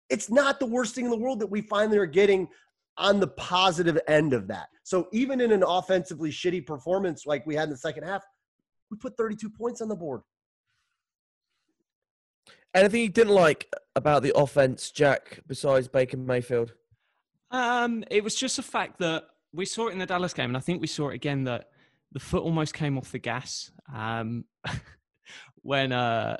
It's 0.08 0.30
not 0.30 0.58
the 0.58 0.66
worst 0.66 0.94
thing 0.94 1.04
in 1.04 1.10
the 1.10 1.16
world 1.16 1.40
that 1.40 1.50
we 1.50 1.60
finally 1.62 1.98
are 1.98 2.06
getting 2.06 2.48
on 2.96 3.20
the 3.20 3.28
positive 3.28 3.98
end 4.08 4.32
of 4.32 4.48
that. 4.48 4.68
So 4.82 5.08
even 5.12 5.40
in 5.40 5.52
an 5.52 5.62
offensively 5.62 6.30
shitty 6.30 6.66
performance 6.66 7.26
like 7.26 7.46
we 7.46 7.54
had 7.54 7.64
in 7.64 7.70
the 7.70 7.76
second 7.76 8.04
half, 8.04 8.22
we 8.90 8.96
put 8.96 9.16
32 9.16 9.48
points 9.50 9.80
on 9.80 9.88
the 9.88 9.96
board. 9.96 10.22
Anything 12.74 13.02
you 13.02 13.08
didn't 13.08 13.34
like 13.34 13.72
about 13.96 14.22
the 14.22 14.32
offense, 14.36 14.90
Jack, 14.90 15.40
besides 15.46 15.88
Baker 15.88 16.16
Mayfield? 16.16 16.74
Um, 17.50 18.04
it 18.10 18.22
was 18.22 18.34
just 18.34 18.56
the 18.56 18.62
fact 18.62 18.98
that 18.98 19.24
we 19.52 19.64
saw 19.64 19.88
it 19.88 19.92
in 19.92 19.98
the 19.98 20.06
Dallas 20.06 20.32
game, 20.32 20.50
and 20.50 20.56
I 20.56 20.60
think 20.60 20.80
we 20.80 20.86
saw 20.86 21.08
it 21.08 21.14
again 21.14 21.44
that 21.44 21.70
the 22.12 22.20
foot 22.20 22.42
almost 22.42 22.74
came 22.74 22.98
off 22.98 23.12
the 23.12 23.18
gas 23.18 23.70
um, 23.94 24.44
when 25.62 25.92
uh, 25.92 26.36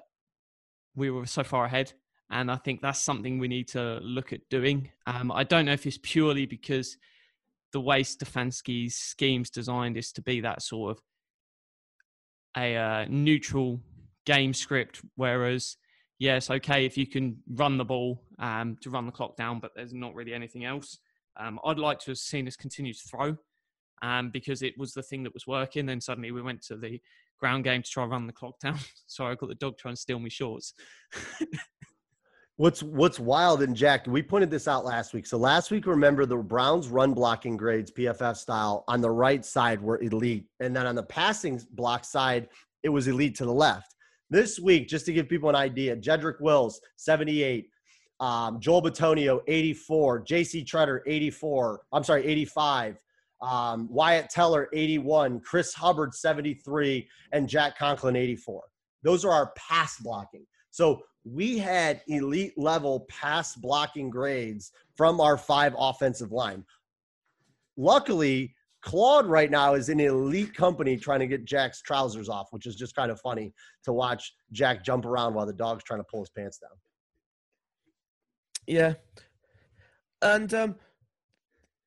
we 0.95 1.11
were 1.11 1.27
so 1.27 1.43
far 1.43 1.65
ahead. 1.65 1.93
And 2.31 2.51
I 2.51 2.57
think 2.57 2.81
that's 2.81 3.01
something 3.01 3.39
we 3.39 3.49
need 3.49 3.69
to 3.69 3.99
look 4.03 4.33
at 4.33 4.49
doing. 4.51 4.91
Um, 5.07 5.33
I 5.33 5.43
don't 5.43 5.67
know 5.67 5.73
if 5.73 5.87
it's 5.87 5.99
purely 6.01 6.47
because 6.47 6.97
the 7.73 7.81
way 7.81 8.03
Stefanski's 8.03 8.95
scheme's 8.95 9.51
designed 9.51 9.97
is 9.97 10.13
to 10.13 10.23
be 10.23 10.41
that 10.41 10.63
sort 10.63 10.93
of 10.93 11.03
a 12.57 12.77
uh, 12.77 13.07
neutral 13.09 13.81
game 14.27 14.55
script, 14.55 15.01
whereas 15.17 15.77
yes, 16.19 16.51
okay, 16.51 16.85
if 16.85 16.97
you 16.97 17.07
can 17.07 17.39
run 17.49 17.79
the 17.79 17.85
ball 17.85 18.23
um, 18.39 18.77
to 18.83 18.91
run 18.91 19.07
the 19.07 19.13
clock 19.13 19.37
down, 19.37 19.59
but 19.59 19.73
there's 19.75 19.95
not 19.95 20.15
really 20.15 20.35
anything 20.35 20.65
else. 20.65 20.99
Um, 21.37 21.59
I'd 21.65 21.79
like 21.79 21.99
to 22.01 22.11
have 22.13 22.19
seen 22.19 22.47
us 22.47 22.57
continue 22.57 22.93
to 22.93 23.09
throw 23.09 23.37
um, 24.03 24.31
because 24.31 24.63
it 24.63 24.77
was 24.79 24.93
the 24.93 25.03
thing 25.03 25.23
that 25.25 25.35
was 25.35 25.47
working. 25.47 25.87
Then 25.87 26.01
suddenly 26.01 26.31
we 26.31 26.43
went 26.43 26.63
to 26.63 26.77
the 26.77 27.01
ground 27.39 27.65
game 27.65 27.83
to 27.83 27.91
try 27.91 28.05
run 28.05 28.27
the 28.27 28.33
clock 28.33 28.59
down. 28.61 28.79
Sorry, 29.07 29.33
I 29.33 29.35
got 29.35 29.49
the 29.49 29.55
dog 29.55 29.79
trying 29.79 29.95
to 29.95 30.01
steal 30.01 30.19
me 30.19 30.31
shorts. 30.31 30.75
What's 32.61 32.83
what's 32.83 33.19
wild 33.19 33.63
and 33.63 33.75
Jack, 33.75 34.07
we 34.07 34.23
pointed 34.23 34.51
this 34.51 34.69
out 34.69 34.85
last 34.85 35.15
week. 35.15 35.25
So 35.25 35.39
last 35.39 35.71
week, 35.71 35.87
remember 35.87 36.27
the 36.27 36.37
Browns 36.37 36.89
run 36.89 37.15
blocking 37.15 37.57
grades, 37.57 37.91
PFF 37.91 38.37
style, 38.37 38.85
on 38.87 39.01
the 39.01 39.11
right 39.11 39.43
side 39.47 39.81
were 39.81 39.99
elite. 40.03 40.45
And 40.61 40.77
then 40.77 40.87
on 40.87 40.95
the 40.95 41.03
passing 41.03 41.59
block 41.71 42.05
side, 42.05 42.49
it 42.83 42.91
was 42.91 43.09
elite 43.09 43.35
to 43.37 43.47
the 43.47 43.53
left. 43.53 43.95
This 44.29 44.61
week, 44.61 44.89
just 44.89 45.07
to 45.07 45.13
give 45.15 45.27
people 45.27 45.49
an 45.49 45.57
idea, 45.57 45.97
Jedrick 45.97 46.39
Wills, 46.43 46.83
78. 46.97 47.71
Um, 48.21 48.61
Joel 48.61 48.83
Bitonio, 48.83 49.41
84. 49.49 50.25
JC 50.27 50.63
Tretter, 50.63 51.01
84. 51.07 51.81
I'm 51.95 52.05
sorry, 52.05 52.27
85. 52.27 52.99
Um, 53.43 53.89
Wyatt 53.91 54.31
Teller, 54.31 54.69
81. 54.73 55.41
Chris 55.41 55.75
Hubbard, 55.75 56.15
73. 56.15 57.09
And 57.33 57.49
Jack 57.49 57.79
Conklin, 57.79 58.17
84. 58.17 58.63
Those 59.03 59.25
are 59.25 59.33
our 59.33 59.53
pass 59.57 59.99
blocking. 59.99 60.47
So 60.71 61.03
we 61.25 61.59
had 61.59 62.03
elite 62.09 62.55
level 62.57 63.07
pass 63.09 63.55
blocking 63.55 64.11
grades 64.11 64.73
from 64.97 65.21
our 65.21 65.37
five 65.37 65.75
offensive 65.79 66.33
line. 66.33 66.65
Luckily, 67.77 68.55
Claude 68.83 69.27
right 69.27 69.51
now 69.51 69.75
is 69.75 69.89
in 69.89 70.01
elite 70.01 70.55
company 70.55 70.97
trying 70.97 71.21
to 71.21 71.27
get 71.27 71.45
Jack's 71.45 71.83
trousers 71.83 72.29
off, 72.29 72.49
which 72.51 72.67
is 72.67 72.77
just 72.77 72.95
kind 72.95 73.11
of 73.11 73.21
funny 73.21 73.53
to 73.85 73.93
watch 73.93 74.33
Jack 74.53 74.85
jump 74.85 75.05
around 75.05 75.35
while 75.35 75.47
the 75.47 75.53
dog's 75.53 75.85
trying 75.85 76.01
to 76.01 76.07
pull 76.11 76.21
his 76.21 76.31
pants 76.31 76.59
down. 76.59 76.71
Yeah. 78.67 78.95
And 80.23 80.53
um, 80.55 80.77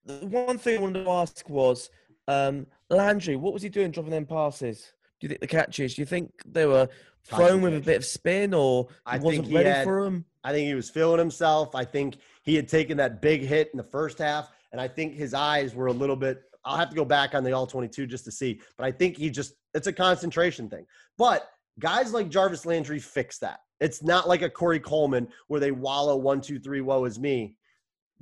the 0.06 0.26
one 0.28 0.58
thing 0.58 0.78
I 0.78 0.82
wanted 0.82 1.04
to 1.04 1.10
ask 1.10 1.50
was 1.50 1.90
um, 2.28 2.68
Landry, 2.90 3.36
what 3.36 3.54
was 3.54 3.62
he 3.62 3.70
doing 3.70 3.92
dropping 3.92 4.12
them 4.12 4.26
passes? 4.26 4.94
Do 5.20 5.26
you 5.26 5.30
think 5.30 5.42
the 5.42 5.48
catches? 5.48 5.96
Do 5.96 6.02
you 6.02 6.06
think 6.06 6.32
they 6.46 6.66
were 6.66 6.90
thrown 7.26 7.62
with 7.62 7.76
a 7.76 7.80
bit 7.80 7.98
of 7.98 8.06
spin 8.06 8.54
or 8.54 8.88
I 9.06 9.18
wasn't 9.18 9.48
he 9.48 9.56
ready 9.56 9.70
had- 9.70 9.86
for 9.86 10.04
him? 10.06 10.26
I 10.46 10.52
think 10.52 10.68
he 10.68 10.76
was 10.76 10.90
feeling 10.90 11.20
himself. 11.20 11.74
I 11.74 11.86
think 11.86 12.18
he 12.44 12.56
had 12.56 12.68
taken 12.68 12.98
that 12.98 13.22
big 13.22 13.44
hit 13.44 13.70
in 13.72 13.78
the 13.78 13.84
first 13.84 14.18
half, 14.18 14.52
and 14.74 14.82
I 14.82 14.90
think 14.90 15.14
his 15.14 15.34
eyes 15.34 15.74
were 15.74 15.88
a 15.88 15.94
little 15.94 16.18
bit. 16.18 16.42
I'll 16.66 16.76
have 16.76 16.90
to 16.90 16.96
go 16.96 17.06
back 17.06 17.34
on 17.34 17.46
the 17.46 17.54
all 17.54 17.66
22 17.66 18.08
just 18.08 18.26
to 18.26 18.32
see, 18.32 18.60
but 18.78 18.86
I 18.86 18.92
think 18.92 19.16
he 19.16 19.30
just, 19.30 19.54
it's 19.74 19.88
a 19.88 19.94
concentration 19.94 20.70
thing. 20.70 20.86
But 21.18 21.50
guys 21.80 22.14
like 22.14 22.28
Jarvis 22.30 22.66
Landry 22.66 23.00
fix 23.00 23.38
that. 23.40 23.62
It's 23.80 24.04
not 24.04 24.28
like 24.28 24.42
a 24.42 24.50
Corey 24.50 24.82
Coleman 24.82 25.30
where 25.48 25.62
they 25.62 25.72
wallow 25.72 26.18
one, 26.18 26.42
two, 26.42 26.60
three, 26.60 26.82
woe 26.82 27.06
is 27.06 27.18
me. 27.20 27.56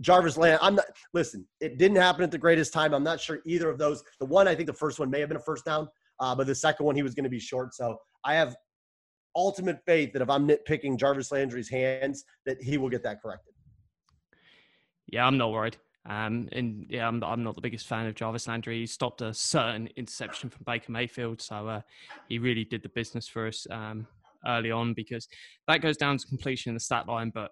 Jarvis 0.01 0.35
Land, 0.37 0.59
I'm 0.61 0.75
not, 0.75 0.85
listen, 1.13 1.45
it 1.59 1.77
didn't 1.77 1.97
happen 1.97 2.23
at 2.23 2.31
the 2.31 2.37
greatest 2.37 2.73
time. 2.73 2.93
I'm 2.93 3.03
not 3.03 3.19
sure 3.19 3.39
either 3.45 3.69
of 3.69 3.77
those. 3.77 4.03
The 4.19 4.25
one, 4.25 4.47
I 4.47 4.55
think 4.55 4.67
the 4.67 4.73
first 4.73 4.99
one 4.99 5.09
may 5.09 5.19
have 5.19 5.29
been 5.29 5.37
a 5.37 5.41
first 5.41 5.63
down, 5.63 5.87
uh, 6.19 6.35
but 6.35 6.47
the 6.47 6.55
second 6.55 6.85
one, 6.85 6.95
he 6.95 7.03
was 7.03 7.13
going 7.13 7.23
to 7.23 7.29
be 7.29 7.39
short. 7.39 7.73
So 7.73 7.97
I 8.25 8.33
have 8.33 8.55
ultimate 9.35 9.79
faith 9.85 10.11
that 10.13 10.21
if 10.21 10.29
I'm 10.29 10.47
nitpicking 10.47 10.97
Jarvis 10.97 11.31
Landry's 11.31 11.69
hands, 11.69 12.25
that 12.45 12.61
he 12.61 12.77
will 12.77 12.89
get 12.89 13.03
that 13.03 13.21
corrected. 13.21 13.53
Yeah, 15.07 15.25
I'm 15.25 15.37
not 15.37 15.51
worried. 15.51 15.77
Um, 16.09 16.49
and 16.51 16.87
yeah, 16.89 17.07
I'm, 17.07 17.23
I'm 17.23 17.43
not 17.43 17.55
the 17.55 17.61
biggest 17.61 17.85
fan 17.85 18.07
of 18.07 18.15
Jarvis 18.15 18.47
Landry. 18.47 18.79
He 18.79 18.85
stopped 18.87 19.21
a 19.21 19.33
certain 19.33 19.87
interception 19.95 20.49
from 20.49 20.63
Baker 20.65 20.91
Mayfield, 20.91 21.41
so 21.41 21.67
uh, 21.67 21.81
he 22.27 22.39
really 22.39 22.65
did 22.65 22.81
the 22.81 22.89
business 22.89 23.27
for 23.27 23.47
us 23.47 23.67
um, 23.69 24.07
early 24.47 24.71
on 24.71 24.93
because 24.93 25.27
that 25.67 25.81
goes 25.81 25.97
down 25.97 26.17
to 26.17 26.27
completion 26.27 26.71
in 26.71 26.73
the 26.73 26.79
stat 26.79 27.07
line. 27.07 27.31
But 27.33 27.51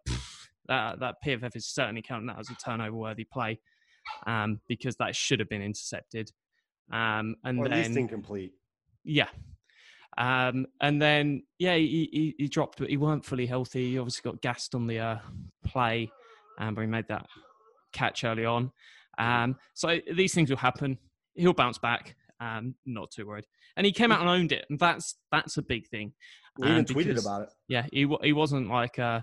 that 0.69 0.99
that 1.01 1.15
PFF 1.25 1.55
is 1.57 1.67
certainly 1.67 2.01
counting 2.01 2.27
that 2.27 2.39
as 2.39 2.49
a 2.49 2.55
turnover-worthy 2.55 3.25
play 3.25 3.59
um, 4.25 4.61
because 4.69 4.95
that 4.97 5.15
should 5.15 5.39
have 5.39 5.49
been 5.49 5.61
intercepted. 5.61 6.31
Um, 6.91 7.35
and 7.43 7.59
Or 7.59 7.65
at 7.65 7.71
then 7.71 7.83
least 7.85 7.97
incomplete. 7.97 8.53
yeah. 9.03 9.27
Um, 10.17 10.65
and 10.81 11.01
then, 11.01 11.43
yeah, 11.59 11.75
he, 11.75 12.09
he, 12.11 12.35
he 12.37 12.47
dropped, 12.47 12.79
but 12.79 12.89
he 12.89 12.97
weren't 12.97 13.23
fully 13.23 13.45
healthy. 13.45 13.91
He 13.91 13.97
obviously 13.99 14.29
got 14.29 14.41
gassed 14.41 14.75
on 14.75 14.87
the 14.87 14.99
uh, 14.99 15.17
play, 15.65 16.11
um, 16.59 16.75
but 16.75 16.81
he 16.81 16.87
made 16.87 17.07
that 17.09 17.25
catch 17.93 18.23
early 18.23 18.43
on. 18.45 18.71
Um, 19.17 19.55
so 19.75 19.99
these 20.13 20.33
things 20.33 20.49
will 20.49 20.57
happen. 20.57 20.97
He'll 21.35 21.53
bounce 21.53 21.77
back. 21.77 22.15
Um, 22.41 22.75
not 22.85 23.11
too 23.11 23.27
worried. 23.27 23.45
And 23.77 23.85
he 23.85 23.91
came 23.91 24.11
out 24.11 24.19
and 24.21 24.29
owned 24.29 24.51
it, 24.51 24.65
and 24.69 24.79
that's 24.79 25.15
that's 25.31 25.57
a 25.57 25.61
big 25.61 25.87
thing. 25.87 26.13
We 26.57 26.67
even 26.67 26.79
um, 26.79 26.85
tweeted 26.85 27.05
because- 27.07 27.25
about 27.25 27.41
it. 27.43 27.49
Yeah, 27.69 27.85
he 27.93 28.07
he 28.23 28.33
wasn't 28.33 28.67
like 28.69 28.97
uh, 28.99 29.21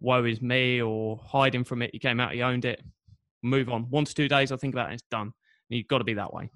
"woe 0.00 0.24
is 0.24 0.40
me" 0.40 0.80
or 0.80 1.20
hiding 1.24 1.64
from 1.64 1.82
it. 1.82 1.90
He 1.92 1.98
came 1.98 2.20
out, 2.20 2.32
he 2.32 2.42
owned 2.42 2.64
it. 2.64 2.82
Move 3.42 3.68
on. 3.68 3.84
One 3.90 4.04
to 4.04 4.14
two 4.14 4.28
days, 4.28 4.52
I 4.52 4.56
think 4.56 4.74
about 4.74 4.90
it, 4.90 4.94
it's 4.94 5.02
done. 5.10 5.32
You've 5.68 5.88
got 5.88 5.98
to 5.98 6.04
be 6.04 6.14
that 6.14 6.32
way. 6.32 6.50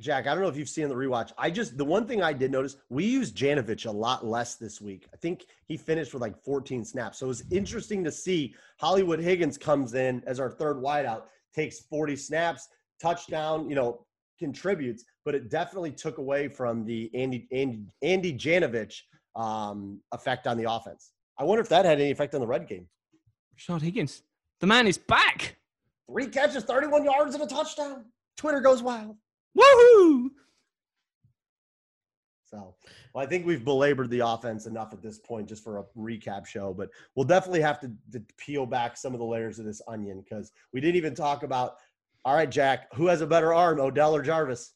Jack, 0.00 0.26
I 0.26 0.34
don't 0.34 0.42
know 0.42 0.48
if 0.48 0.56
you've 0.56 0.68
seen 0.68 0.88
the 0.88 0.94
rewatch. 0.94 1.32
I 1.38 1.50
just 1.50 1.78
the 1.78 1.84
one 1.84 2.06
thing 2.06 2.22
I 2.22 2.32
did 2.32 2.50
notice, 2.50 2.76
we 2.90 3.04
used 3.04 3.36
Janovich 3.36 3.86
a 3.86 3.90
lot 3.90 4.26
less 4.26 4.56
this 4.56 4.80
week. 4.80 5.06
I 5.14 5.16
think 5.16 5.46
he 5.66 5.76
finished 5.76 6.12
with 6.12 6.20
like 6.20 6.36
14 6.42 6.84
snaps. 6.84 7.18
So 7.18 7.26
it 7.26 7.28
was 7.28 7.44
interesting 7.50 8.02
to 8.04 8.10
see 8.10 8.54
Hollywood 8.80 9.20
Higgins 9.20 9.56
comes 9.56 9.94
in 9.94 10.22
as 10.26 10.40
our 10.40 10.50
third 10.50 10.78
wideout, 10.78 11.22
takes 11.54 11.80
40 11.80 12.16
snaps, 12.16 12.68
touchdown, 13.00 13.68
you 13.68 13.76
know, 13.76 14.04
contributes, 14.38 15.04
but 15.24 15.36
it 15.36 15.50
definitely 15.50 15.92
took 15.92 16.18
away 16.18 16.48
from 16.48 16.84
the 16.84 17.08
Andy 17.14 17.46
Andy, 17.52 17.84
Andy 18.02 18.32
Janovich 18.32 19.02
um, 19.36 20.00
effect 20.10 20.48
on 20.48 20.56
the 20.56 20.70
offense. 20.70 21.12
I 21.38 21.44
wonder 21.44 21.62
if 21.62 21.68
that 21.70 21.84
had 21.84 22.00
any 22.00 22.10
effect 22.10 22.34
on 22.34 22.40
the 22.40 22.46
red 22.46 22.68
game. 22.68 22.88
Rashad 23.58 23.82
Higgins, 23.82 24.22
the 24.60 24.66
man 24.66 24.86
is 24.86 24.98
back. 24.98 25.56
Three 26.10 26.26
catches, 26.26 26.64
31 26.64 27.04
yards, 27.04 27.34
and 27.34 27.42
a 27.42 27.46
touchdown. 27.46 28.04
Twitter 28.36 28.60
goes 28.60 28.82
wild. 28.82 29.16
Woohoo! 29.58 30.28
So, 32.44 32.74
well, 33.14 33.24
I 33.24 33.26
think 33.26 33.46
we've 33.46 33.64
belabored 33.64 34.10
the 34.10 34.20
offense 34.20 34.66
enough 34.66 34.92
at 34.92 35.00
this 35.00 35.18
point 35.18 35.48
just 35.48 35.64
for 35.64 35.78
a 35.78 35.84
recap 35.96 36.44
show, 36.44 36.74
but 36.74 36.90
we'll 37.14 37.24
definitely 37.24 37.62
have 37.62 37.80
to, 37.80 37.90
to 38.12 38.22
peel 38.36 38.66
back 38.66 38.96
some 38.96 39.14
of 39.14 39.20
the 39.20 39.24
layers 39.24 39.58
of 39.58 39.64
this 39.64 39.80
onion 39.88 40.20
because 40.20 40.52
we 40.72 40.80
didn't 40.80 40.96
even 40.96 41.14
talk 41.14 41.44
about. 41.44 41.76
All 42.26 42.34
right, 42.34 42.50
Jack, 42.50 42.92
who 42.94 43.06
has 43.06 43.22
a 43.22 43.26
better 43.26 43.54
arm, 43.54 43.80
Odell 43.80 44.14
or 44.14 44.22
Jarvis? 44.22 44.74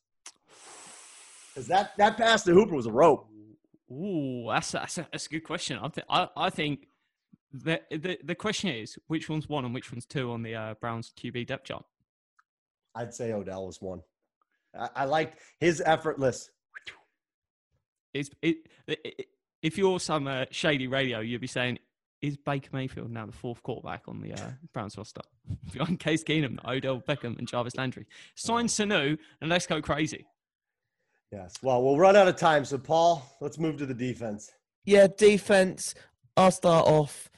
Because 1.55 1.69
that 1.69 1.93
that 1.99 2.17
pass 2.17 2.43
to 2.45 2.53
Hooper 2.53 2.75
was 2.75 2.87
a 2.87 2.93
rope. 2.93 3.29
Ooh, 3.91 4.47
that's 4.49 4.73
that's 4.73 4.99
a, 4.99 5.09
that's 5.13 5.27
a 5.27 5.29
good 5.29 5.45
question. 5.45 5.79
I, 5.81 5.89
th- 5.89 6.07
I, 6.11 6.29
I 6.37 6.51
think 6.51 6.89
the, 7.53 7.81
the 7.91 8.19
the 8.23 8.35
question 8.35 8.71
is 8.71 8.99
which 9.07 9.29
one's 9.29 9.49
one 9.49 9.65
and 9.65 9.73
which 9.73 9.93
one's 9.93 10.07
two 10.07 10.33
on 10.33 10.43
the 10.43 10.55
uh, 10.55 10.75
Browns 10.81 11.13
QB 11.17 11.47
depth 11.47 11.65
chart. 11.65 11.85
I'd 12.95 13.15
say 13.15 13.33
Odell 13.33 13.67
was 13.67 13.81
one. 13.81 14.01
I, 14.79 14.89
I 14.97 15.05
liked 15.05 15.39
his 15.61 15.81
effortless. 15.85 16.51
Is 18.13 18.31
it, 18.41 18.57
it, 18.89 19.27
if 19.63 19.77
you're 19.77 20.01
some 20.01 20.27
uh, 20.27 20.47
shady 20.51 20.87
radio, 20.87 21.21
you'd 21.21 21.41
be 21.41 21.47
saying, 21.47 21.79
"Is 22.23 22.37
Baker 22.37 22.71
Mayfield 22.73 23.11
now 23.11 23.27
the 23.27 23.33
fourth 23.33 23.63
quarterback 23.63 24.05
on 24.09 24.21
the 24.21 24.33
uh, 24.33 24.51
Browns 24.73 24.97
roster 24.97 25.21
behind 25.73 26.01
Case 26.01 26.25
Keenum, 26.25 26.59
Odell 26.65 27.01
Beckham, 27.01 27.39
and 27.39 27.47
Jarvis 27.47 27.77
Landry? 27.77 28.07
Sign 28.35 28.67
Sanu 28.67 29.19
and 29.41 29.51
let's 29.51 29.67
go 29.67 29.81
crazy." 29.81 30.27
Yes. 31.33 31.55
Well, 31.63 31.83
we'll 31.83 31.99
run 31.99 32.17
out 32.17 32.29
of 32.29 32.37
time. 32.37 32.65
So, 32.65 32.79
Paul, 32.79 33.37
let's 33.41 33.59
move 33.59 33.77
to 33.79 33.87
the 33.87 33.95
defense. 33.95 34.51
Yeah, 34.85 35.07
defense. 35.09 35.95
I'll 36.37 36.51
start 36.51 36.87
off. 36.87 37.31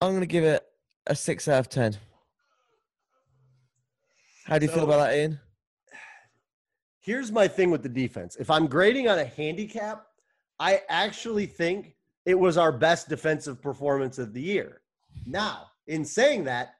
I'm 0.00 0.10
going 0.10 0.20
to 0.20 0.26
give 0.26 0.44
it 0.44 0.62
a 1.06 1.14
six 1.14 1.48
out 1.48 1.60
of 1.60 1.68
ten. 1.68 1.96
How 4.44 4.58
do 4.58 4.66
you 4.66 4.72
feel 4.72 4.84
about 4.84 4.98
that, 4.98 5.10
Iain? 5.10 5.40
Here's 7.00 7.32
my 7.32 7.48
thing 7.48 7.70
with 7.70 7.82
the 7.82 7.88
defense. 7.88 8.36
If 8.36 8.50
I'm 8.50 8.66
grading 8.66 9.08
on 9.08 9.18
a 9.18 9.24
handicap, 9.24 10.06
I 10.58 10.82
actually 10.88 11.46
think 11.46 11.94
it 12.24 12.34
was 12.34 12.56
our 12.56 12.72
best 12.72 13.08
defensive 13.08 13.62
performance 13.62 14.18
of 14.18 14.32
the 14.32 14.42
year. 14.42 14.82
Now, 15.24 15.68
in 15.86 16.04
saying 16.04 16.44
that, 16.44 16.74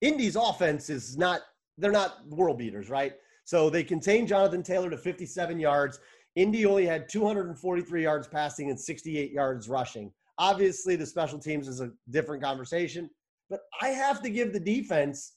Indy's 0.00 0.36
offense 0.36 0.90
is 0.90 1.16
not, 1.16 1.42
they're 1.78 1.92
not 1.92 2.26
world 2.28 2.58
beaters, 2.58 2.90
right? 2.90 3.14
So 3.44 3.70
they 3.70 3.84
contained 3.84 4.28
Jonathan 4.28 4.62
Taylor 4.62 4.90
to 4.90 4.96
57 4.96 5.60
yards. 5.60 6.00
Indy 6.36 6.66
only 6.66 6.86
had 6.86 7.08
243 7.08 8.02
yards 8.02 8.26
passing 8.26 8.70
and 8.70 8.80
68 8.80 9.30
yards 9.30 9.68
rushing. 9.68 10.10
Obviously, 10.38 10.96
the 10.96 11.06
special 11.06 11.38
teams 11.38 11.68
is 11.68 11.80
a 11.80 11.92
different 12.10 12.42
conversation, 12.42 13.08
but 13.48 13.60
I 13.80 13.88
have 13.88 14.20
to 14.22 14.30
give 14.30 14.52
the 14.52 14.60
defense 14.60 15.34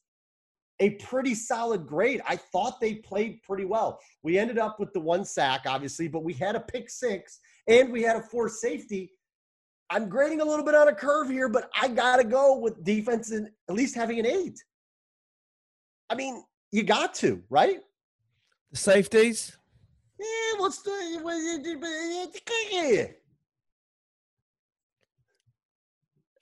a 0.80 0.92
pretty 0.92 1.36
solid 1.36 1.86
grade. 1.86 2.22
I 2.28 2.36
thought 2.36 2.80
they 2.80 2.96
played 2.96 3.42
pretty 3.44 3.66
well. 3.66 4.00
We 4.24 4.38
ended 4.38 4.58
up 4.58 4.80
with 4.80 4.94
the 4.94 5.00
one 5.00 5.26
sack, 5.26 5.62
obviously, 5.66 6.08
but 6.08 6.24
we 6.24 6.34
had 6.34 6.56
a 6.56 6.60
pick 6.60 6.90
six 6.90 7.40
and 7.68 7.92
we 7.92 8.04
had 8.04 8.16
a 8.16 8.22
forced 8.22 8.62
safety. 8.62 9.12
I'm 9.90 10.10
grading 10.10 10.42
a 10.42 10.46
little 10.46 10.66
bit 10.66 10.76
on 10.76 10.88
a 10.88 10.96
curve 10.96 11.30
here, 11.30 11.50
but 11.50 11.70
I 11.80 11.88
got 11.88 12.18
to 12.18 12.24
go 12.24 12.58
with 12.58 12.84
defense 12.84 13.32
and 13.32 13.50
at 13.70 13.76
least 13.76 13.96
having 13.96 14.20
an 14.20 14.26
eight. 14.26 14.60
I 16.10 16.16
mean, 16.16 16.44
you 16.72 16.84
got 16.84 17.14
to, 17.16 17.42
right? 17.50 17.80
The 18.72 18.78
safeties. 18.78 19.58
Yeah, 20.20 20.60
what's 20.60 20.82
the. 20.82 20.98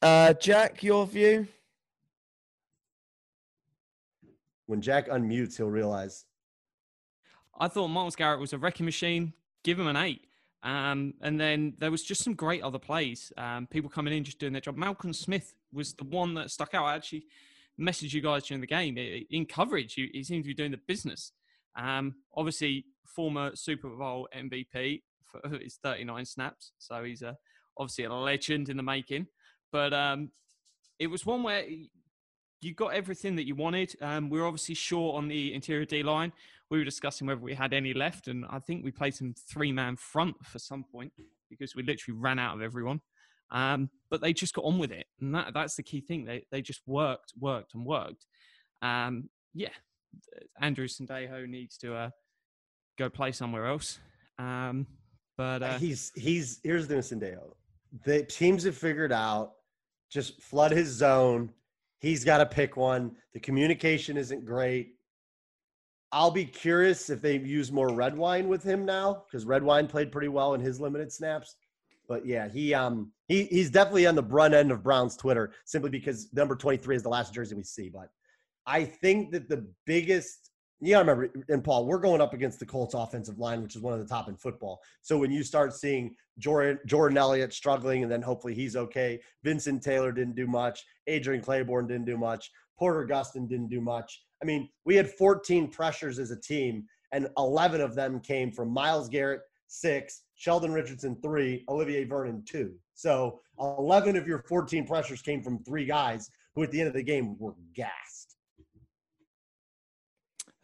Uh, 0.02 0.34
Jack, 0.34 0.84
your 0.84 1.08
view? 1.08 1.48
When 4.68 4.82
Jack 4.82 5.10
unmutes, 5.10 5.58
he'll 5.58 5.70
realize. 5.70 6.26
I 7.60 7.68
thought 7.68 7.88
Myles 7.88 8.16
Garrett 8.16 8.40
was 8.40 8.54
a 8.54 8.58
wrecking 8.58 8.86
machine. 8.86 9.34
Give 9.64 9.80
him 9.80 9.88
an 9.88 9.96
eight. 9.96 10.26
Um, 10.64 11.14
and 11.22 11.40
then 11.40 11.74
there 11.78 11.92
was 11.92 12.04
just 12.04 12.24
some 12.24 12.34
great 12.34 12.64
other 12.64 12.80
plays. 12.80 13.32
Um, 13.38 13.68
people 13.68 13.90
coming 13.90 14.14
in 14.16 14.24
just 14.24 14.40
doing 14.40 14.52
their 14.54 14.62
job. 14.62 14.78
Malcolm 14.78 15.14
Smith 15.14 15.54
was 15.72 15.94
the 15.94 16.04
one 16.04 16.34
that 16.36 16.50
stuck 16.50 16.74
out. 16.74 16.86
I 16.86 16.96
actually 16.96 17.26
messaged 17.80 18.14
you 18.14 18.22
guys 18.22 18.46
during 18.46 18.62
the 18.62 18.68
game 18.68 18.96
I- 18.98 19.26
in 19.30 19.46
coverage. 19.46 19.94
He, 19.94 20.10
he 20.12 20.24
seemed 20.24 20.44
to 20.44 20.48
be 20.48 20.54
doing 20.56 20.72
the 20.72 20.78
business. 20.88 21.32
Um, 21.76 22.16
obviously, 22.36 22.86
former 23.06 23.56
Super 23.56 23.90
Bowl 23.90 24.28
MVP 24.36 25.02
for 25.26 25.58
his 25.62 25.78
39 25.84 26.26
snaps, 26.26 26.72
so 26.78 27.04
he's 27.04 27.22
a, 27.22 27.38
obviously 27.78 28.06
a 28.06 28.14
legend 28.14 28.70
in 28.70 28.78
the 28.78 28.84
making. 28.84 29.28
But 29.72 29.94
um, 29.94 30.32
it 31.00 31.08
was 31.08 31.26
one 31.26 31.44
where 31.44 31.66
you 32.62 32.74
got 32.74 32.94
everything 32.94 33.36
that 33.36 33.46
you 33.46 33.56
wanted. 33.56 33.96
Um, 34.02 34.30
we 34.30 34.40
were 34.40 34.48
obviously 34.48 34.76
short 34.76 35.18
on 35.18 35.28
the 35.28 35.54
interior 35.54 35.86
D 35.86 36.04
line. 36.04 36.32
We 36.70 36.80
were 36.80 36.84
discussing 36.84 37.28
whether 37.28 37.40
we 37.40 37.54
had 37.54 37.74
any 37.74 37.94
left, 37.94 38.28
and 38.28 38.46
I 38.50 38.60
think 38.60 38.84
we 38.84 38.92
played 38.92 39.14
some 39.14 39.36
three 39.38 39.72
man 39.72 39.96
front 39.96 40.44
for 40.44 40.60
some 40.60 40.84
point 40.84 41.14
because 41.50 41.76
we 41.76 41.84
literally 41.84 42.20
ran 42.20 42.40
out 42.40 42.56
of 42.56 42.62
everyone. 42.62 43.02
Um, 43.52 43.90
but 44.10 44.22
they 44.22 44.34
just 44.34 44.56
got 44.56 44.66
on 44.66 44.80
with 44.80 44.92
it, 44.92 45.06
and 45.22 45.36
that, 45.36 45.54
that's 45.54 45.76
the 45.76 45.84
key 45.84 46.02
thing. 46.02 46.26
They 46.26 46.46
they 46.52 46.62
just 46.62 46.82
worked, 46.88 47.34
worked, 47.40 47.76
and 47.76 47.86
worked. 47.86 48.26
Um, 48.82 49.30
yeah, 49.54 49.70
Andrew 50.60 50.88
Sendejo 50.88 51.47
needs 51.47 51.78
to 51.78 51.95
uh, 51.95 52.10
go 52.97 53.10
play 53.10 53.32
somewhere 53.32 53.67
else. 53.67 53.99
Um, 54.38 54.88
but 55.38 55.63
uh, 55.63 55.78
he's 55.78 56.12
he's 56.15 56.60
here's 56.63 56.88
the 56.88 56.95
Sendejo. 56.95 57.54
The 58.04 58.23
teams 58.23 58.63
have 58.63 58.78
figured 58.78 59.12
out 59.12 59.54
just 60.10 60.41
flood 60.41 60.71
his 60.71 60.89
zone. 60.89 61.51
He's 61.99 62.23
got 62.23 62.38
to 62.38 62.45
pick 62.45 62.78
one. 62.78 63.15
The 63.34 63.39
communication 63.39 64.17
isn't 64.17 64.45
great. 64.45 64.93
I'll 66.12 66.32
be 66.32 66.45
curious 66.45 67.10
if 67.10 67.21
they 67.21 67.38
use 67.38 67.71
more 67.71 67.93
Redwine 67.93 68.47
with 68.47 68.63
him 68.63 68.86
now 68.86 69.23
because 69.25 69.45
Redwine 69.45 69.88
played 69.88 70.12
pretty 70.12 70.28
well 70.30 70.54
in 70.54 70.62
his 70.62 70.80
limited 70.80 71.12
snaps. 71.12 71.56
But 72.08 72.25
yeah, 72.25 72.47
he 72.47 72.73
um 72.73 73.12
he 73.28 73.45
he's 73.45 73.69
definitely 73.69 74.08
on 74.08 74.15
the 74.15 74.23
brunt 74.23 74.54
end 74.54 74.71
of 74.71 74.84
Brown's 74.84 75.17
Twitter 75.17 75.51
simply 75.65 75.89
because 75.89 76.30
number 76.34 76.56
23 76.56 76.95
is 76.95 77.04
the 77.04 77.10
last 77.10 77.34
jersey 77.34 77.56
we 77.56 77.63
see. 77.63 77.89
But 77.89 78.10
I 78.67 78.84
think 78.84 79.32
that 79.32 79.49
the 79.49 79.67
biggest 79.86 80.51
you 80.82 80.91
gotta 80.91 81.10
remember, 81.10 81.30
and 81.49 81.63
Paul, 81.63 81.86
we're 81.86 81.99
going 81.99 82.21
up 82.21 82.34
against 82.34 82.60
the 82.60 82.65
Colts 82.65 82.93
offensive 82.93 83.39
line, 83.39 83.63
which 83.63 83.75
is 83.75 83.82
one 83.82 83.93
of 83.93 83.99
the 83.99 84.06
top 84.06 84.28
in 84.28 84.36
football. 84.36 84.82
So 85.01 85.17
when 85.17 85.32
you 85.32 85.41
start 85.41 85.73
seeing 85.73 86.15
Jordan 86.38 86.80
Jordan 86.86 87.17
Elliott 87.17 87.54
struggling, 87.54 88.04
and 88.04 88.12
then 88.12 88.21
hopefully 88.21 88.54
he's 88.54 88.75
okay. 88.75 89.19
Vincent 89.43 89.82
Taylor 89.82 90.12
didn't 90.12 90.36
do 90.36 90.47
much. 90.47 90.84
Adrian 91.08 91.41
Clayborn 91.41 91.88
didn't 91.88 92.06
do 92.06 92.17
much. 92.17 92.51
Porter 92.78 93.08
Gustin 93.08 93.47
didn't 93.47 93.69
do 93.69 93.80
much. 93.80 94.21
I 94.41 94.45
mean, 94.45 94.69
we 94.84 94.95
had 94.95 95.10
14 95.10 95.71
pressures 95.71 96.19
as 96.19 96.32
a 96.32 96.39
team, 96.39 96.84
and 97.13 97.30
11 97.38 97.80
of 97.80 97.95
them 97.95 98.19
came 98.19 98.51
from 98.51 98.69
Myles 98.69 99.08
Garrett, 99.08 99.41
six, 99.67 100.23
Sheldon 100.36 100.73
Richardson, 100.73 101.17
three, 101.21 101.63
Olivier 101.69 102.04
Vernon, 102.04 102.43
two. 102.45 102.73
So 102.95 103.39
11 103.60 104.17
of 104.17 104.28
your 104.28 104.43
14 104.49 104.86
pressures 104.86 105.21
came 105.21 105.41
from 105.41 105.63
three 105.63 105.86
guys 105.86 106.30
who, 106.54 106.63
at 106.63 106.71
the 106.71 106.80
end 106.80 106.89
of 106.89 106.93
the 106.93 107.04
game, 107.04 107.38
were 107.39 107.56
gassed. 107.73 108.14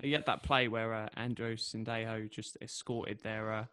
You 0.03 0.13
had 0.13 0.25
that 0.25 0.43
play 0.43 0.67
where 0.67 0.93
uh, 0.93 1.09
Andrew 1.15 1.55
Sendejo 1.55 2.29
just 2.29 2.57
escorted 2.61 3.19
their 3.23 3.51
uh, 3.51 3.65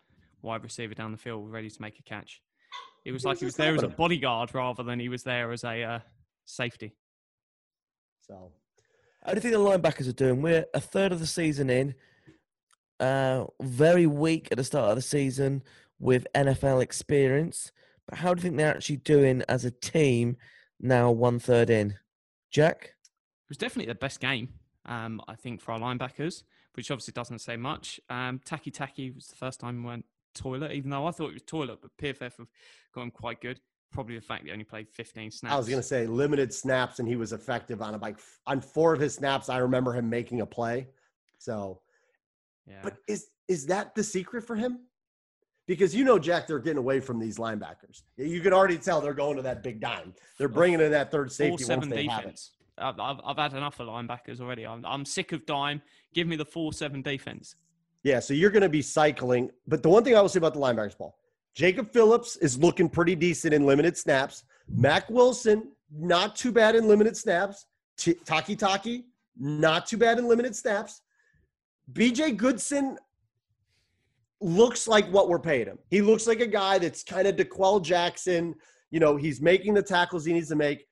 wide 0.42 0.62
receiver 0.62 0.94
down 0.94 1.12
the 1.12 1.18
field, 1.18 1.50
ready 1.50 1.70
to 1.70 1.82
make 1.82 1.98
a 1.98 2.02
catch. 2.02 2.42
It 3.04 3.12
was 3.12 3.24
What 3.24 3.30
like 3.30 3.34
was 3.36 3.40
he 3.40 3.46
was 3.46 3.56
there 3.56 3.74
as 3.74 3.82
a 3.82 3.88
bodyguard 3.88 4.54
rather 4.54 4.82
than 4.82 5.00
he 5.00 5.08
was 5.08 5.22
there 5.22 5.50
as 5.52 5.64
a 5.64 5.82
uh, 5.82 5.98
safety. 6.44 6.94
So 8.26 8.52
How 9.24 9.32
do 9.32 9.36
you 9.36 9.40
think 9.40 9.54
the 9.54 9.60
linebackers 9.60 10.08
are 10.08 10.12
doing? 10.12 10.42
We're 10.42 10.66
a 10.74 10.80
third 10.80 11.12
of 11.12 11.20
the 11.20 11.26
season 11.26 11.70
in. 11.70 11.94
Uh, 13.00 13.46
very 13.62 14.06
weak 14.06 14.48
at 14.50 14.58
the 14.58 14.64
start 14.64 14.90
of 14.90 14.96
the 14.96 15.02
season 15.02 15.62
with 15.98 16.26
NFL 16.34 16.82
experience. 16.82 17.72
But 18.06 18.18
how 18.18 18.34
do 18.34 18.40
you 18.40 18.42
think 18.42 18.56
they're 18.56 18.74
actually 18.74 18.96
doing 18.96 19.42
as 19.48 19.64
a 19.64 19.70
team 19.70 20.36
now, 20.80 21.10
one 21.10 21.38
third 21.38 21.70
in? 21.70 21.96
Jack? 22.50 22.84
It 22.84 23.50
was 23.50 23.58
definitely 23.58 23.92
the 23.92 23.98
best 23.98 24.20
game, 24.20 24.48
um, 24.88 25.20
I 25.28 25.36
think, 25.36 25.60
for 25.60 25.72
our 25.72 25.78
linebackers, 25.78 26.42
which 26.74 26.90
obviously 26.90 27.12
doesn't 27.12 27.40
say 27.40 27.56
much. 27.56 28.00
Um, 28.10 28.40
Takitaki 28.44 29.14
was 29.14 29.28
the 29.28 29.36
first 29.36 29.60
time 29.60 29.82
we 29.82 29.88
went 29.88 30.06
toilet, 30.34 30.72
even 30.72 30.90
though 30.90 31.06
I 31.06 31.10
thought 31.10 31.28
it 31.28 31.34
was 31.34 31.42
toilet, 31.42 31.78
but 31.80 31.96
PFF 32.02 32.38
have 32.38 32.48
got 32.94 33.02
him 33.02 33.10
quite 33.10 33.40
good. 33.40 33.60
Probably 33.90 34.16
the 34.16 34.20
fact 34.20 34.42
that 34.42 34.48
he 34.48 34.52
only 34.52 34.64
played 34.64 34.88
15 34.88 35.30
snaps. 35.30 35.54
I 35.54 35.56
was 35.56 35.66
going 35.68 35.80
to 35.80 35.86
say 35.86 36.06
limited 36.06 36.52
snaps, 36.52 36.98
and 36.98 37.08
he 37.08 37.16
was 37.16 37.32
effective 37.32 37.80
on 37.80 37.94
about 37.94 38.16
on 38.46 38.60
four 38.60 38.92
of 38.92 39.00
his 39.00 39.14
snaps. 39.14 39.48
I 39.48 39.58
remember 39.58 39.94
him 39.94 40.10
making 40.10 40.40
a 40.42 40.46
play. 40.46 40.88
So, 41.38 41.80
Yeah. 42.66 42.80
but 42.82 42.96
is 43.06 43.28
is 43.46 43.64
that 43.66 43.94
the 43.94 44.04
secret 44.04 44.44
for 44.44 44.56
him? 44.56 44.80
Because 45.66 45.94
you 45.94 46.04
know, 46.04 46.18
Jack, 46.18 46.46
they're 46.46 46.58
getting 46.58 46.78
away 46.78 47.00
from 47.00 47.18
these 47.18 47.38
linebackers. 47.38 48.02
You 48.16 48.40
can 48.40 48.52
already 48.52 48.76
tell 48.76 49.00
they're 49.00 49.14
going 49.14 49.36
to 49.36 49.42
that 49.42 49.62
big 49.62 49.80
dime. 49.80 50.14
They're 50.38 50.48
bringing 50.48 50.80
in 50.80 50.90
that 50.92 51.10
third 51.10 51.32
safety 51.32 51.64
once 51.64 51.86
they 51.86 52.06
have 52.06 52.24
it. 52.26 52.40
I've, 52.80 53.20
I've 53.24 53.36
had 53.36 53.52
enough 53.54 53.80
of 53.80 53.88
linebackers 53.88 54.40
already. 54.40 54.66
I'm, 54.66 54.84
I'm 54.84 55.04
sick 55.04 55.32
of 55.32 55.44
dime. 55.46 55.82
Give 56.14 56.26
me 56.26 56.36
the 56.36 56.44
four 56.44 56.72
seven 56.72 57.02
defense. 57.02 57.56
Yeah, 58.02 58.20
so 58.20 58.34
you're 58.34 58.50
going 58.50 58.62
to 58.62 58.68
be 58.68 58.82
cycling. 58.82 59.50
But 59.66 59.82
the 59.82 59.88
one 59.88 60.04
thing 60.04 60.16
I 60.16 60.20
will 60.20 60.28
say 60.28 60.38
about 60.38 60.54
the 60.54 60.60
linebackers, 60.60 60.96
Paul, 60.96 61.16
Jacob 61.54 61.90
Phillips 61.90 62.36
is 62.36 62.58
looking 62.58 62.88
pretty 62.88 63.14
decent 63.14 63.52
in 63.52 63.66
limited 63.66 63.96
snaps. 63.96 64.44
Mack 64.68 65.10
Wilson, 65.10 65.72
not 65.92 66.36
too 66.36 66.52
bad 66.52 66.76
in 66.76 66.86
limited 66.86 67.16
snaps. 67.16 67.66
T- 67.96 68.14
Takitaki, 68.24 69.04
not 69.36 69.86
too 69.86 69.96
bad 69.96 70.18
in 70.18 70.28
limited 70.28 70.54
snaps. 70.54 71.02
BJ 71.92 72.36
Goodson 72.36 72.98
looks 74.40 74.86
like 74.86 75.08
what 75.10 75.28
we're 75.28 75.38
paying 75.38 75.66
him. 75.66 75.78
He 75.90 76.00
looks 76.00 76.26
like 76.26 76.40
a 76.40 76.46
guy 76.46 76.78
that's 76.78 77.02
kind 77.02 77.26
of 77.26 77.36
D'Qwell 77.36 77.82
Jackson. 77.82 78.54
You 78.90 79.00
know, 79.00 79.16
he's 79.16 79.40
making 79.40 79.74
the 79.74 79.82
tackles 79.82 80.24
he 80.24 80.32
needs 80.32 80.48
to 80.48 80.56
make. 80.56 80.86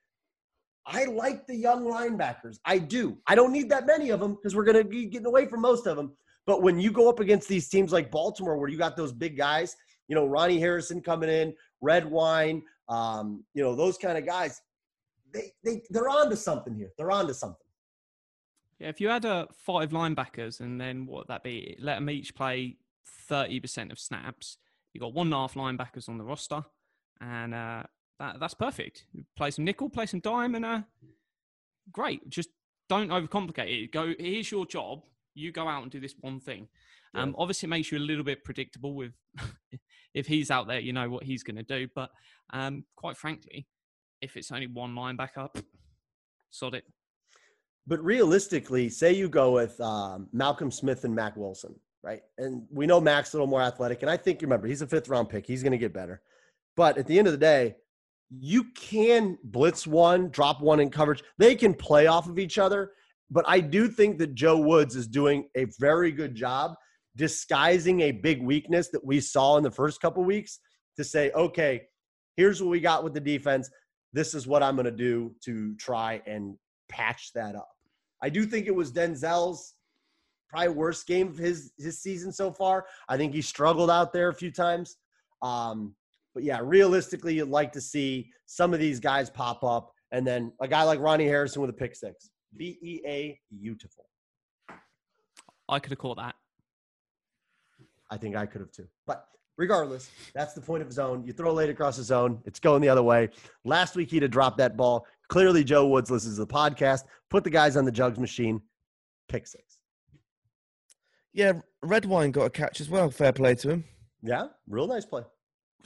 I 0.87 1.03
like 1.05 1.45
the 1.45 1.55
young 1.55 1.83
linebackers. 1.83 2.59
I 2.63 2.77
do. 2.77 3.17
I 3.27 3.35
don't 3.35 3.51
need 3.51 3.69
that 3.69 3.85
many 3.85 4.09
of 4.09 4.21
them 4.21 4.35
because 4.35 4.55
we're 4.55 4.63
going 4.63 4.77
to 4.77 4.85
be 4.85 5.05
getting 5.05 5.27
away 5.27 5.45
from 5.45 5.61
most 5.61 5.85
of 5.85 5.97
them. 5.97 6.13
But 6.45 6.61
when 6.61 6.79
you 6.79 6.91
go 6.91 7.09
up 7.09 7.19
against 7.19 7.49
these 7.49 7.67
teams 7.67 7.91
like 7.91 8.09
Baltimore, 8.09 8.57
where 8.57 8.69
you 8.69 8.77
got 8.77 8.95
those 8.95 9.11
big 9.11 9.37
guys, 9.37 9.75
you 10.07 10.15
know, 10.15 10.25
Ronnie 10.25 10.59
Harrison 10.59 11.01
coming 11.01 11.29
in, 11.29 11.53
Redwine, 11.81 12.63
um, 12.87 13.43
you 13.53 13.61
know, 13.61 13.75
those 13.75 13.97
kind 13.97 14.17
of 14.17 14.25
guys, 14.25 14.61
they, 15.33 15.51
they, 15.65 15.81
they're 15.89 16.07
on 16.07 16.29
to 16.29 16.37
something 16.37 16.73
here. 16.73 16.89
They're 16.97 17.11
on 17.11 17.27
to 17.27 17.33
something. 17.33 17.67
Yeah, 18.79 18.87
if 18.89 19.01
you 19.01 19.09
had 19.09 19.25
uh, 19.25 19.47
five 19.51 19.89
linebackers 19.89 20.61
and 20.61 20.79
then 20.79 21.05
what 21.05 21.27
that 21.27 21.43
be? 21.43 21.75
Let 21.79 21.95
them 21.95 22.09
each 22.09 22.33
play 22.35 22.77
thirty 23.27 23.59
percent 23.59 23.91
of 23.91 23.99
snaps. 23.99 24.57
You 24.93 25.01
got 25.01 25.13
one 25.13 25.27
and 25.27 25.33
a 25.33 25.37
half 25.37 25.55
linebackers 25.55 26.07
on 26.07 26.17
the 26.17 26.23
roster, 26.23 26.63
and 27.19 27.53
uh, 27.53 27.83
that 28.19 28.39
that's 28.39 28.53
perfect. 28.53 29.05
Play 29.35 29.51
some 29.51 29.65
nickel, 29.65 29.89
play 29.89 30.05
some 30.05 30.19
dime, 30.19 30.55
and 30.55 30.65
uh, 30.65 30.81
great. 31.91 32.27
Just 32.29 32.49
don't 32.89 33.09
overcomplicate 33.09 33.83
it. 33.83 33.91
Go. 33.91 34.13
Here's 34.17 34.51
your 34.51 34.65
job. 34.65 35.03
You 35.33 35.51
go 35.51 35.67
out 35.67 35.83
and 35.83 35.91
do 35.91 35.99
this 35.99 36.15
one 36.19 36.39
thing. 36.39 36.67
Um, 37.13 37.35
obviously, 37.37 37.67
it 37.67 37.69
makes 37.69 37.91
you 37.91 37.97
a 37.97 37.99
little 37.99 38.23
bit 38.23 38.43
predictable 38.43 38.93
with 38.93 39.13
if 40.13 40.27
he's 40.27 40.51
out 40.51 40.67
there, 40.67 40.79
you 40.79 40.93
know 40.93 41.09
what 41.09 41.23
he's 41.23 41.43
going 41.43 41.55
to 41.55 41.63
do. 41.63 41.87
But 41.93 42.11
um, 42.51 42.85
quite 42.95 43.17
frankly, 43.17 43.67
if 44.21 44.37
it's 44.37 44.51
only 44.51 44.67
one 44.67 44.93
linebacker, 44.93 45.49
sod 46.49 46.75
it. 46.75 46.83
But 47.85 48.03
realistically, 48.03 48.89
say 48.89 49.13
you 49.13 49.29
go 49.29 49.53
with 49.53 49.79
um, 49.79 50.27
Malcolm 50.33 50.71
Smith 50.71 51.05
and 51.05 51.15
Mack 51.15 51.37
Wilson, 51.37 51.73
right? 52.03 52.21
And 52.37 52.63
we 52.69 52.85
know 52.85 52.99
Mack's 52.99 53.33
a 53.33 53.37
little 53.37 53.47
more 53.47 53.61
athletic. 53.61 54.01
And 54.01 54.11
I 54.11 54.17
think, 54.17 54.41
remember, 54.41 54.67
he's 54.67 54.81
a 54.81 54.87
fifth 54.87 55.07
round 55.07 55.29
pick. 55.29 55.47
He's 55.47 55.63
going 55.63 55.71
to 55.71 55.77
get 55.77 55.93
better. 55.93 56.21
But 56.75 56.97
at 56.97 57.07
the 57.07 57.17
end 57.17 57.27
of 57.27 57.31
the 57.31 57.39
day, 57.39 57.75
you 58.29 58.65
can 58.75 59.37
blitz 59.43 59.87
one, 59.87 60.29
drop 60.29 60.61
one 60.61 60.79
in 60.79 60.89
coverage. 60.89 61.23
They 61.37 61.55
can 61.55 61.73
play 61.73 62.07
off 62.07 62.27
of 62.27 62.39
each 62.39 62.57
other. 62.57 62.91
But 63.29 63.45
I 63.47 63.59
do 63.59 63.87
think 63.87 64.17
that 64.19 64.35
Joe 64.35 64.57
Woods 64.57 64.95
is 64.95 65.07
doing 65.07 65.49
a 65.55 65.65
very 65.79 66.11
good 66.11 66.35
job 66.35 66.75
disguising 67.15 68.01
a 68.01 68.11
big 68.11 68.41
weakness 68.41 68.89
that 68.89 69.03
we 69.03 69.19
saw 69.19 69.57
in 69.57 69.63
the 69.63 69.71
first 69.71 69.99
couple 69.99 70.23
weeks 70.23 70.59
to 70.95 71.03
say, 71.03 71.31
okay, 71.31 71.81
here's 72.35 72.61
what 72.61 72.69
we 72.69 72.79
got 72.79 73.03
with 73.03 73.13
the 73.13 73.19
defense. 73.19 73.69
This 74.13 74.33
is 74.33 74.47
what 74.47 74.63
I'm 74.63 74.75
going 74.75 74.85
to 74.85 74.91
do 74.91 75.33
to 75.45 75.75
try 75.75 76.21
and 76.25 76.55
patch 76.89 77.31
that 77.33 77.55
up. 77.55 77.69
I 78.21 78.29
do 78.29 78.45
think 78.45 78.67
it 78.67 78.75
was 78.75 78.91
Denzel's 78.91 79.73
probably 80.49 80.69
worst 80.69 81.05
game 81.07 81.27
of 81.27 81.37
his 81.37 81.71
his 81.77 82.01
season 82.01 82.31
so 82.31 82.51
far. 82.51 82.85
I 83.09 83.17
think 83.17 83.33
he 83.33 83.41
struggled 83.41 83.91
out 83.91 84.13
there 84.13 84.29
a 84.29 84.33
few 84.33 84.51
times. 84.51 84.97
Um, 85.41 85.95
but 86.37 86.43
yeah, 86.43 86.59
realistically, 86.61 87.33
you'd 87.33 87.49
like 87.49 87.71
to 87.71 87.81
see 87.81 88.29
some 88.45 88.71
of 88.71 88.79
these 88.79 88.99
guys 88.99 89.27
pop 89.27 89.63
up, 89.63 89.91
and 90.11 90.25
then 90.25 90.53
a 90.61 90.67
guy 90.67 90.83
like 90.83 90.99
Ronnie 90.99 91.25
Harrison 91.25 91.63
with 91.63 91.71
a 91.71 91.73
pick 91.73 91.95
six. 91.95 92.29
B 92.55 92.77
E 92.79 93.01
A 93.07 93.39
beautiful. 93.49 94.05
I 95.67 95.79
could 95.79 95.89
have 95.89 95.97
caught 95.97 96.17
that. 96.17 96.35
I 98.11 98.17
think 98.17 98.35
I 98.35 98.45
could 98.45 98.61
have 98.61 98.71
too. 98.71 98.87
But 99.07 99.25
regardless, 99.57 100.11
that's 100.35 100.53
the 100.53 100.61
point 100.61 100.83
of 100.83 100.93
zone. 100.93 101.23
You 101.25 101.33
throw 101.33 101.51
late 101.51 101.71
across 101.71 101.97
the 101.97 102.03
zone, 102.03 102.39
it's 102.45 102.59
going 102.59 102.83
the 102.83 102.89
other 102.89 103.01
way. 103.01 103.29
Last 103.65 103.95
week 103.95 104.11
he'd 104.11 104.21
have 104.21 104.29
dropped 104.29 104.59
that 104.59 104.77
ball. 104.77 105.07
Clearly, 105.29 105.63
Joe 105.63 105.87
Woods 105.87 106.11
listens 106.11 106.35
to 106.35 106.45
the 106.45 106.53
podcast. 106.53 107.05
Put 107.31 107.43
the 107.45 107.49
guys 107.49 107.75
on 107.75 107.83
the 107.83 107.91
jugs 107.91 108.19
machine. 108.19 108.61
Pick 109.27 109.47
six. 109.47 109.79
Yeah, 111.33 111.53
Redwine 111.81 112.29
got 112.29 112.43
a 112.43 112.51
catch 112.51 112.79
as 112.79 112.91
well. 112.91 113.09
Fair 113.09 113.33
play 113.33 113.55
to 113.55 113.71
him. 113.71 113.85
Yeah, 114.21 114.49
real 114.67 114.85
nice 114.85 115.03
play. 115.03 115.23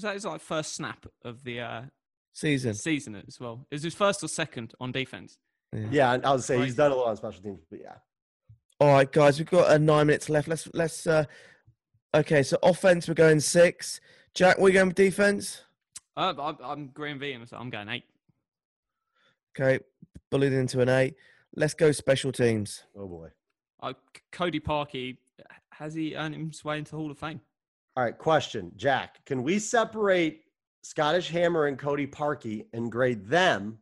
Was 0.02 0.04
that 0.04 0.14
his 0.16 0.26
like 0.26 0.42
first 0.42 0.74
snap 0.74 1.06
of 1.24 1.44
the 1.44 1.62
uh, 1.62 1.82
Season. 2.34 2.74
season 2.74 3.22
as 3.28 3.40
well? 3.40 3.68
Is 3.70 3.84
his 3.84 3.94
first 3.94 4.24
or 4.24 4.28
second 4.28 4.74
on 4.80 4.92
defense? 4.92 5.38
Yeah, 5.92 6.14
and 6.14 6.26
I 6.26 6.32
would 6.32 6.44
say 6.44 6.60
he's 6.60 6.74
done 6.74 6.92
a 6.92 6.96
lot 6.96 7.10
on 7.10 7.18
special 7.18 7.44
teams, 7.44 7.60
but 7.70 7.82
yeah. 7.82 7.94
All 8.80 8.88
right, 8.88 9.12
guys, 9.12 9.38
we've 9.38 9.48
got 9.48 9.70
uh, 9.70 9.78
nine 9.78 10.08
minutes 10.08 10.28
left. 10.28 10.48
Let's 10.48 10.68
let's. 10.74 11.06
uh 11.06 11.26
Okay, 12.16 12.42
so 12.42 12.58
offense, 12.64 13.08
we're 13.08 13.14
going 13.14 13.40
six. 13.40 14.02
Jack, 14.34 14.58
we 14.58 14.72
going 14.72 14.88
with 14.88 14.96
defense? 14.96 15.62
Uh, 16.18 16.34
I'm, 16.42 16.58
I'm 16.64 16.88
Graham 16.88 17.20
V, 17.20 17.38
so 17.46 17.56
I'm 17.56 17.70
going 17.70 17.88
eight. 17.88 18.06
Okay, 19.56 19.84
bullied 20.32 20.52
into 20.52 20.82
an 20.82 20.90
eight. 20.90 21.14
Let's 21.56 21.76
go 21.76 21.92
special 21.92 22.32
teams. 22.32 22.86
Oh 22.98 23.08
boy. 23.08 23.28
Uh, 23.84 23.94
Cody 24.32 24.60
Parkey 24.60 25.18
has 25.74 25.94
he 25.94 26.16
earned 26.16 26.36
his 26.36 26.66
way 26.66 26.80
into 26.80 26.90
the 26.92 26.98
Hall 26.98 27.12
of 27.12 27.20
Fame? 27.20 27.40
All 27.98 28.04
right, 28.04 28.18
question, 28.18 28.72
Jack. 28.78 29.24
Can 29.26 29.44
we 29.44 29.60
separate 29.60 30.44
Scottish 30.84 31.30
Hammer 31.30 31.68
and 31.68 31.78
Cody 31.78 32.08
Parkey 32.08 32.66
and 32.74 32.92
grade 32.92 33.28
them, 33.28 33.80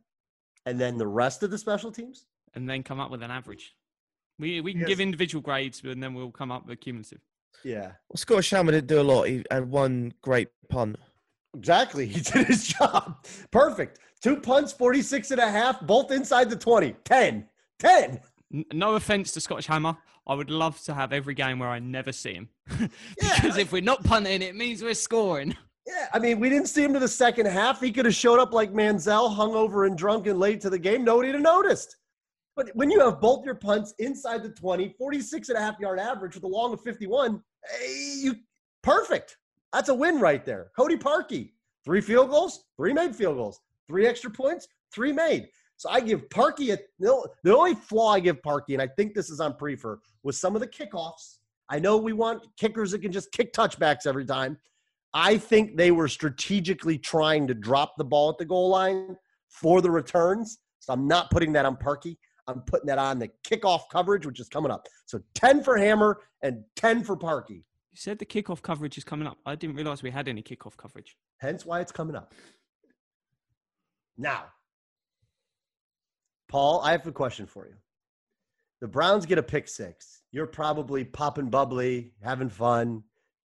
and 0.66 0.80
then 0.80 0.98
the 0.98 1.06
rest 1.06 1.42
of 1.42 1.50
the 1.50 1.58
special 1.58 1.90
teams? 1.92 2.26
and 2.54 2.68
then 2.68 2.82
come 2.82 2.98
up 2.98 3.12
with 3.12 3.22
an 3.22 3.30
average. 3.30 3.76
We 4.40 4.60
we 4.60 4.72
can 4.72 4.80
Yes. 4.80 4.88
give 4.88 4.98
individual 5.00 5.40
grades, 5.40 5.82
and 5.84 6.02
then 6.02 6.14
we'll 6.14 6.32
come 6.32 6.50
up 6.50 6.66
with 6.66 6.80
cumulative. 6.80 7.20
Yeah, 7.62 7.92
Well, 8.08 8.16
Scottish 8.16 8.50
Hammer 8.50 8.72
didn't 8.72 8.88
do 8.88 9.00
a 9.00 9.02
lot. 9.02 9.28
He 9.28 9.44
had 9.52 9.70
one 9.70 10.12
great 10.20 10.48
punt. 10.68 10.96
exactly. 11.56 12.06
He 12.14 12.20
did 12.20 12.48
his 12.48 12.66
job. 12.66 13.24
Perfect. 13.52 14.00
Two 14.20 14.36
punts, 14.40 14.72
46 14.72 15.30
and 15.30 15.40
a 15.40 15.48
half, 15.48 15.80
both 15.82 16.10
inside 16.10 16.50
the 16.50 16.56
20. 16.56 16.96
10. 17.04 17.48
10. 17.78 18.20
No 18.72 18.96
offense 18.96 19.30
to 19.34 19.40
Scottish 19.40 19.66
Hammer, 19.68 19.96
I 20.30 20.34
would 20.34 20.48
love 20.48 20.80
to 20.82 20.94
have 20.94 21.12
every 21.12 21.34
game 21.34 21.58
where 21.58 21.70
I 21.70 21.80
never 21.80 22.12
see 22.12 22.34
him, 22.34 22.48
Yeah, 22.70 23.34
because 23.34 23.56
if 23.56 23.72
we're 23.72 23.82
not 23.82 24.04
punting, 24.04 24.42
it 24.42 24.54
means 24.54 24.82
we're 24.82 24.94
scoring. 24.94 25.56
Yeah, 25.86 26.06
I 26.12 26.20
mean, 26.20 26.38
we 26.38 26.50
didn't 26.50 26.68
see 26.68 26.84
him 26.84 26.92
to 26.92 27.00
the 27.00 27.08
second 27.08 27.46
half. 27.46 27.80
He 27.80 27.90
could 27.90 28.04
have 28.04 28.14
showed 28.14 28.38
up 28.38 28.52
like 28.52 28.70
Manziel, 28.72 29.34
hungover 29.34 29.88
and 29.88 29.98
drunk 29.98 30.28
and 30.28 30.38
late 30.38 30.60
to 30.60 30.70
the 30.70 30.78
game. 30.78 31.02
Nobody 31.02 31.28
would 31.28 31.36
have 31.36 31.42
noticed. 31.42 31.96
But 32.54 32.70
when 32.74 32.90
you 32.90 33.00
have 33.00 33.18
both 33.20 33.44
your 33.44 33.56
punts 33.56 33.94
inside 33.98 34.44
the 34.44 34.50
20, 34.50 34.94
46 34.96 35.48
and 35.48 35.58
a 35.58 35.60
half 35.60 35.80
yard 35.80 35.98
average 35.98 36.34
with 36.34 36.44
a 36.44 36.46
long 36.46 36.74
of 36.74 36.80
51, 36.82 37.42
eh, 37.64 37.86
you 38.18 38.36
perfect. 38.82 39.38
That's 39.72 39.88
a 39.88 39.94
win 39.94 40.20
right 40.20 40.44
there. 40.44 40.70
Cody 40.76 40.96
Parkey, 40.96 41.52
three 41.84 42.02
field 42.02 42.30
goals, 42.30 42.66
three 42.76 42.92
made 42.92 43.16
field 43.16 43.36
goals, 43.36 43.58
three 43.88 44.06
extra 44.06 44.30
points, 44.30 44.68
three 44.92 45.12
made. 45.12 45.48
So 45.80 45.88
I 45.88 46.00
give 46.00 46.28
Parkey 46.28 46.74
a 46.74 46.78
the 46.98 47.56
only 47.56 47.74
flaw 47.74 48.12
I 48.12 48.20
give 48.20 48.42
Parkey, 48.42 48.74
and 48.74 48.82
I 48.82 48.86
think 48.86 49.14
this 49.14 49.30
is 49.30 49.40
on 49.40 49.54
Priefer, 49.54 49.96
was 50.22 50.38
some 50.38 50.54
of 50.54 50.60
the 50.60 50.68
kickoffs. 50.68 51.38
I 51.70 51.78
know 51.78 51.96
we 51.96 52.12
want 52.12 52.44
kickers 52.58 52.90
that 52.90 52.98
can 52.98 53.10
just 53.10 53.32
kick 53.32 53.54
touchbacks 53.54 54.06
every 54.06 54.26
time. 54.26 54.58
I 55.14 55.38
think 55.38 55.78
they 55.78 55.90
were 55.90 56.06
strategically 56.06 56.98
trying 56.98 57.46
to 57.46 57.54
drop 57.54 57.94
the 57.96 58.04
ball 58.04 58.28
at 58.28 58.36
the 58.36 58.44
goal 58.44 58.68
line 58.68 59.16
for 59.48 59.80
the 59.80 59.90
returns. 59.90 60.58
So 60.80 60.92
I'm 60.92 61.08
not 61.08 61.30
putting 61.30 61.50
that 61.54 61.64
on 61.64 61.76
Parkey. 61.76 62.18
I'm 62.46 62.60
putting 62.60 62.86
that 62.88 62.98
on 62.98 63.18
the 63.18 63.30
kickoff 63.48 63.84
coverage, 63.90 64.26
which 64.26 64.38
is 64.38 64.50
coming 64.50 64.70
up. 64.70 64.86
So 65.06 65.22
10 65.34 65.62
for 65.62 65.78
Hammer 65.78 66.20
and 66.42 66.62
10 66.76 67.04
for 67.04 67.16
Parkey. 67.16 67.62
You 67.92 67.96
said 67.96 68.18
the 68.18 68.26
kickoff 68.26 68.60
coverage 68.60 68.98
is 68.98 69.04
coming 69.04 69.26
up. 69.26 69.38
I 69.46 69.54
didn't 69.54 69.76
realize 69.76 70.02
we 70.02 70.10
had 70.10 70.28
any 70.28 70.42
kickoff 70.42 70.76
coverage. 70.76 71.16
Hence 71.38 71.64
why 71.64 71.80
it's 71.80 71.90
coming 71.90 72.16
up. 72.16 72.34
Now, 74.18 74.44
Paul, 76.50 76.80
I 76.82 76.90
have 76.90 77.06
a 77.06 77.12
question 77.12 77.46
for 77.46 77.68
you. 77.68 77.74
The 78.80 78.88
Browns 78.88 79.24
get 79.24 79.38
a 79.38 79.42
pick 79.42 79.68
six. 79.68 80.22
You're 80.32 80.48
probably 80.48 81.04
popping 81.04 81.48
bubbly, 81.48 82.12
having 82.24 82.48
fun, 82.48 83.04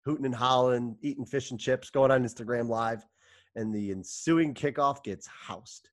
hooting 0.05 0.25
and 0.25 0.33
hollering, 0.33 0.95
eating 1.01 1.25
fish 1.25 1.51
and 1.51 1.59
chips, 1.59 1.89
going 1.89 2.09
on 2.09 2.23
Instagram 2.23 2.69
Live, 2.69 3.05
and 3.57 3.75
the 3.75 3.91
ensuing 3.91 4.53
kickoff 4.53 5.03
gets 5.03 5.27
housed. 5.27 5.89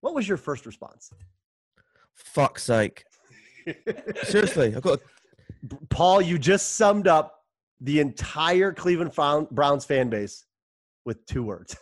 What 0.00 0.12
was 0.12 0.26
your 0.26 0.38
first 0.38 0.66
response? 0.66 1.08
Fuck's 2.14 2.64
sake. 2.64 3.04
Seriously, 4.24 4.74
I've 4.74 4.82
got. 4.82 4.98
A, 4.98 5.76
Paul, 5.88 6.20
you 6.20 6.36
just 6.36 6.74
summed 6.74 7.06
up 7.06 7.44
the 7.80 8.00
entire 8.00 8.72
Cleveland 8.72 9.12
Browns 9.52 9.84
fan 9.84 10.08
base 10.08 10.46
with 11.04 11.24
two 11.26 11.44
words. 11.44 11.76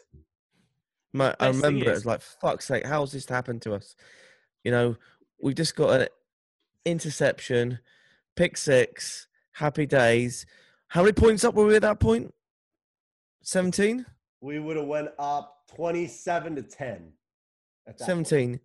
My, 1.12 1.34
I 1.40 1.46
Best 1.48 1.60
thing 1.60 1.62
remember 1.62 1.84
it 1.90 1.92
is- 1.92 1.98
was 1.98 2.06
like, 2.06 2.20
fuck's 2.22 2.66
sake, 2.66 2.86
how's 2.86 3.12
this 3.12 3.28
happened 3.28 3.62
to 3.62 3.74
us? 3.74 3.96
You 4.64 4.70
know, 4.70 4.96
we've 5.42 5.54
just 5.54 5.74
got 5.76 6.00
an 6.02 6.08
interception, 6.84 7.78
pick 8.36 8.56
six, 8.56 9.26
happy 9.52 9.86
days. 9.86 10.46
How 10.88 11.02
many 11.02 11.12
points 11.12 11.44
up 11.44 11.54
were 11.54 11.66
we 11.66 11.76
at 11.76 11.82
that 11.82 12.00
point? 12.00 12.32
17? 13.42 14.04
We 14.40 14.58
would 14.58 14.76
have 14.76 14.86
went 14.86 15.08
up 15.18 15.64
27 15.74 16.56
to 16.56 16.62
10. 16.62 17.12
at 17.86 17.98
that 17.98 18.06
point. 18.06 18.26
17. 18.28 18.60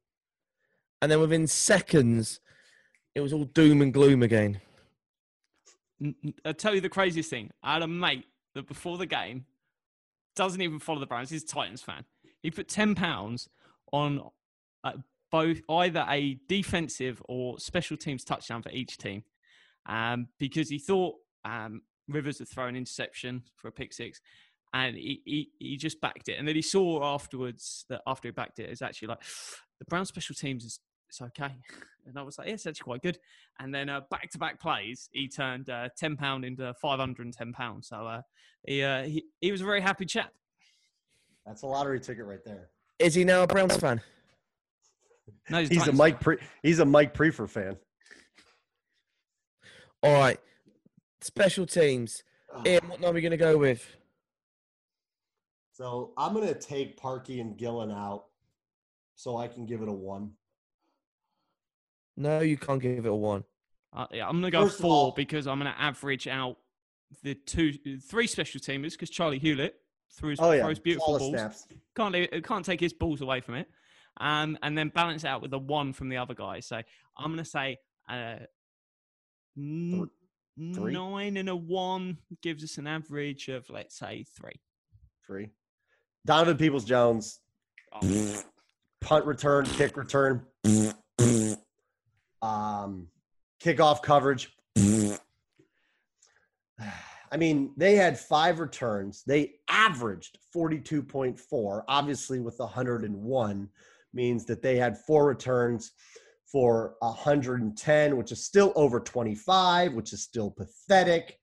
And 1.01 1.11
then 1.11 1.19
within 1.19 1.47
seconds, 1.47 2.39
it 3.13 3.21
was 3.21 3.31
all 3.33 3.45
doom 3.45 3.81
and 3.81 3.93
gloom 3.93 4.23
again. 4.23 4.59
I'll 6.43 6.53
tell 6.53 6.75
you 6.75 6.81
the 6.81 6.89
craziest 6.89 7.29
thing. 7.29 7.51
I 7.63 7.73
had 7.73 7.81
a 7.83 7.87
mate 7.87 8.25
that 8.53 8.67
before 8.67 8.97
the 8.97 9.05
game 9.05 9.45
doesn't 10.35 10.61
even 10.61 10.79
follow 10.79 10.99
the 10.99 11.05
Browns. 11.05 11.29
He's 11.29 11.43
a 11.43 11.47
Titans 11.47 11.81
fan. 11.81 12.03
He 12.45 12.51
put 12.51 12.67
ten 12.67 12.95
pounds 12.95 13.49
on 13.91 14.21
uh, 14.83 14.93
both 15.31 15.61
either 15.69 16.05
a 16.07 16.37
defensive 16.47 17.21
or 17.27 17.59
special 17.59 17.97
teams 17.97 18.23
touchdown 18.23 18.61
for 18.61 18.69
each 18.69 18.97
team, 18.97 19.23
um, 19.87 20.27
because 20.39 20.69
he 20.69 20.79
thought 20.79 21.15
um, 21.43 21.81
Rivers 22.07 22.39
would 22.39 22.47
throw 22.49 22.67
an 22.67 22.75
interception 22.75 23.43
for 23.55 23.67
a 23.67 23.71
pick 23.71 23.93
six, 23.93 24.21
and 24.73 24.95
he, 24.95 25.21
he 25.25 25.49
he 25.59 25.77
just 25.77 25.99
backed 26.01 26.29
it. 26.29 26.37
And 26.37 26.47
then 26.47 26.55
he 26.55 26.61
saw 26.61 27.03
afterwards 27.15 27.85
that 27.89 28.01
after 28.05 28.27
he 28.27 28.31
backed 28.31 28.59
it, 28.59 28.69
it's 28.69 28.81
actually 28.81 29.07
like 29.09 29.23
the 29.79 29.85
Brown 29.85 30.05
special 30.05 30.35
teams 30.35 30.63
is 30.63 30.79
it's 31.09 31.21
okay. 31.21 31.55
And 32.07 32.19
I 32.19 32.21
was 32.21 32.37
like, 32.37 32.49
yeah, 32.49 32.53
it's 32.53 32.67
actually 32.67 32.83
quite 32.83 33.01
good. 33.01 33.17
And 33.59 33.73
then 33.73 33.89
uh, 33.89 34.01
back-to-back 34.11 34.59
plays, 34.59 35.09
he 35.11 35.27
turned 35.27 35.71
uh, 35.71 35.89
ten 35.97 36.15
pound 36.15 36.45
into 36.45 36.71
five 36.79 36.99
hundred 36.99 37.25
and 37.25 37.33
ten 37.33 37.51
pounds. 37.51 37.87
So 37.87 38.05
uh, 38.05 38.21
he, 38.63 38.83
uh, 38.83 39.05
he 39.05 39.25
he 39.41 39.51
was 39.51 39.61
a 39.61 39.65
very 39.65 39.81
happy 39.81 40.05
chap. 40.05 40.31
That's 41.45 41.61
a 41.61 41.67
lottery 41.67 41.99
ticket 41.99 42.25
right 42.25 42.43
there. 42.43 42.69
Is 42.99 43.13
he 43.13 43.23
now 43.23 43.43
a 43.43 43.47
Browns 43.47 43.75
fan? 43.77 44.01
No, 45.49 45.59
he's, 45.59 45.69
He's 45.69 45.87
a 45.87 45.91
Mike 45.91 46.19
Pre- 46.19 46.37
he's 46.63 46.79
a 46.79 46.85
Mike 46.85 47.13
Priefer 47.13 47.47
fan. 47.49 47.77
All 50.01 50.13
right. 50.13 50.39
Special 51.21 51.65
teams. 51.65 52.23
Iain, 52.65 52.79
what 52.87 52.99
number 53.01 53.07
are 53.09 53.13
we 53.13 53.21
going 53.21 53.31
to 53.31 53.37
go 53.37 53.57
with? 53.57 53.85
So 55.73 56.13
I'm 56.17 56.33
gonna 56.33 56.53
take 56.53 56.97
Parkey 56.97 57.41
and 57.41 57.57
Gillan 57.57 57.93
out, 57.93 58.27
so 59.15 59.35
I 59.35 59.49
can 59.49 59.65
give 59.65 59.81
it 59.81 59.89
a 59.89 59.91
one. 59.91 60.31
No, 62.15 62.39
you 62.39 62.55
can't 62.55 62.81
give 62.81 63.05
it 63.05 63.09
a 63.09 63.13
one. 63.13 63.43
Uh, 63.91 64.05
yeah, 64.13 64.25
I'm 64.25 64.37
gonna 64.37 64.51
go 64.51 64.63
First 64.63 64.75
of 64.75 64.81
four 64.83 64.91
all- 64.93 65.11
because 65.11 65.47
I'm 65.47 65.57
gonna 65.57 65.75
average 65.77 66.29
out 66.29 66.59
the 67.23 67.35
two, 67.35 67.73
three 67.99 68.25
special 68.25 68.61
teamers 68.61 68.91
because 68.91 69.09
Charley 69.09 69.37
Hughlett 69.37 69.71
throws, 70.17 70.37
Oh 70.39 70.51
yeah, 70.51 70.63
throws 70.63 70.79
beautiful 70.79 71.17
flawless 71.17 71.21
balls. 71.21 71.33
snaps. 71.33 71.67
Can't 71.95 72.13
leave, 72.13 72.43
can't 72.43 72.65
take 72.65 72.79
his 72.79 72.93
balls 72.93 73.21
away 73.21 73.41
from 73.41 73.55
it, 73.55 73.67
um, 74.19 74.57
and 74.63 74.77
then 74.77 74.89
balance 74.89 75.23
it 75.23 75.27
out 75.27 75.41
with 75.41 75.51
the 75.51 75.59
one 75.59 75.93
from 75.93 76.09
the 76.09 76.17
other 76.17 76.33
guy. 76.33 76.59
So 76.59 76.77
I'm 77.17 77.31
gonna 77.31 77.45
say 77.45 77.77
uh, 78.09 78.37
n- 79.57 80.09
three? 80.73 80.93
nine 80.93 81.37
and 81.37 81.49
a 81.49 81.55
one 81.55 82.17
gives 82.41 82.63
us 82.63 82.77
an 82.77 82.87
average 82.87 83.47
of 83.49 83.69
let's 83.69 83.97
say 83.97 84.25
three. 84.37 84.59
Three. 85.25 85.49
Donovan 86.25 86.57
Peoples 86.57 86.85
Jones, 86.85 87.39
Oh, 87.93 88.41
punt 89.01 89.25
return, 89.25 89.65
kick 89.65 89.95
return, 89.95 90.45
um, 92.41 93.07
kickoff 93.63 94.01
coverage. 94.01 94.51
I 97.31 97.37
mean, 97.37 97.73
they 97.75 97.95
had 97.95 98.19
five 98.19 98.59
returns. 98.59 99.23
They 99.25 99.55
averaged 99.69 100.37
42.4. 100.55 101.83
Obviously, 101.87 102.39
with 102.39 102.59
101, 102.59 103.69
means 104.13 104.45
that 104.45 104.61
they 104.61 104.77
had 104.77 104.97
four 104.97 105.25
returns 105.25 105.91
for 106.51 106.95
110, 106.99 108.17
which 108.17 108.31
is 108.31 108.45
still 108.45 108.71
over 108.75 108.99
25, 108.99 109.93
which 109.93 110.13
is 110.13 110.23
still 110.23 110.51
pathetic. 110.51 111.39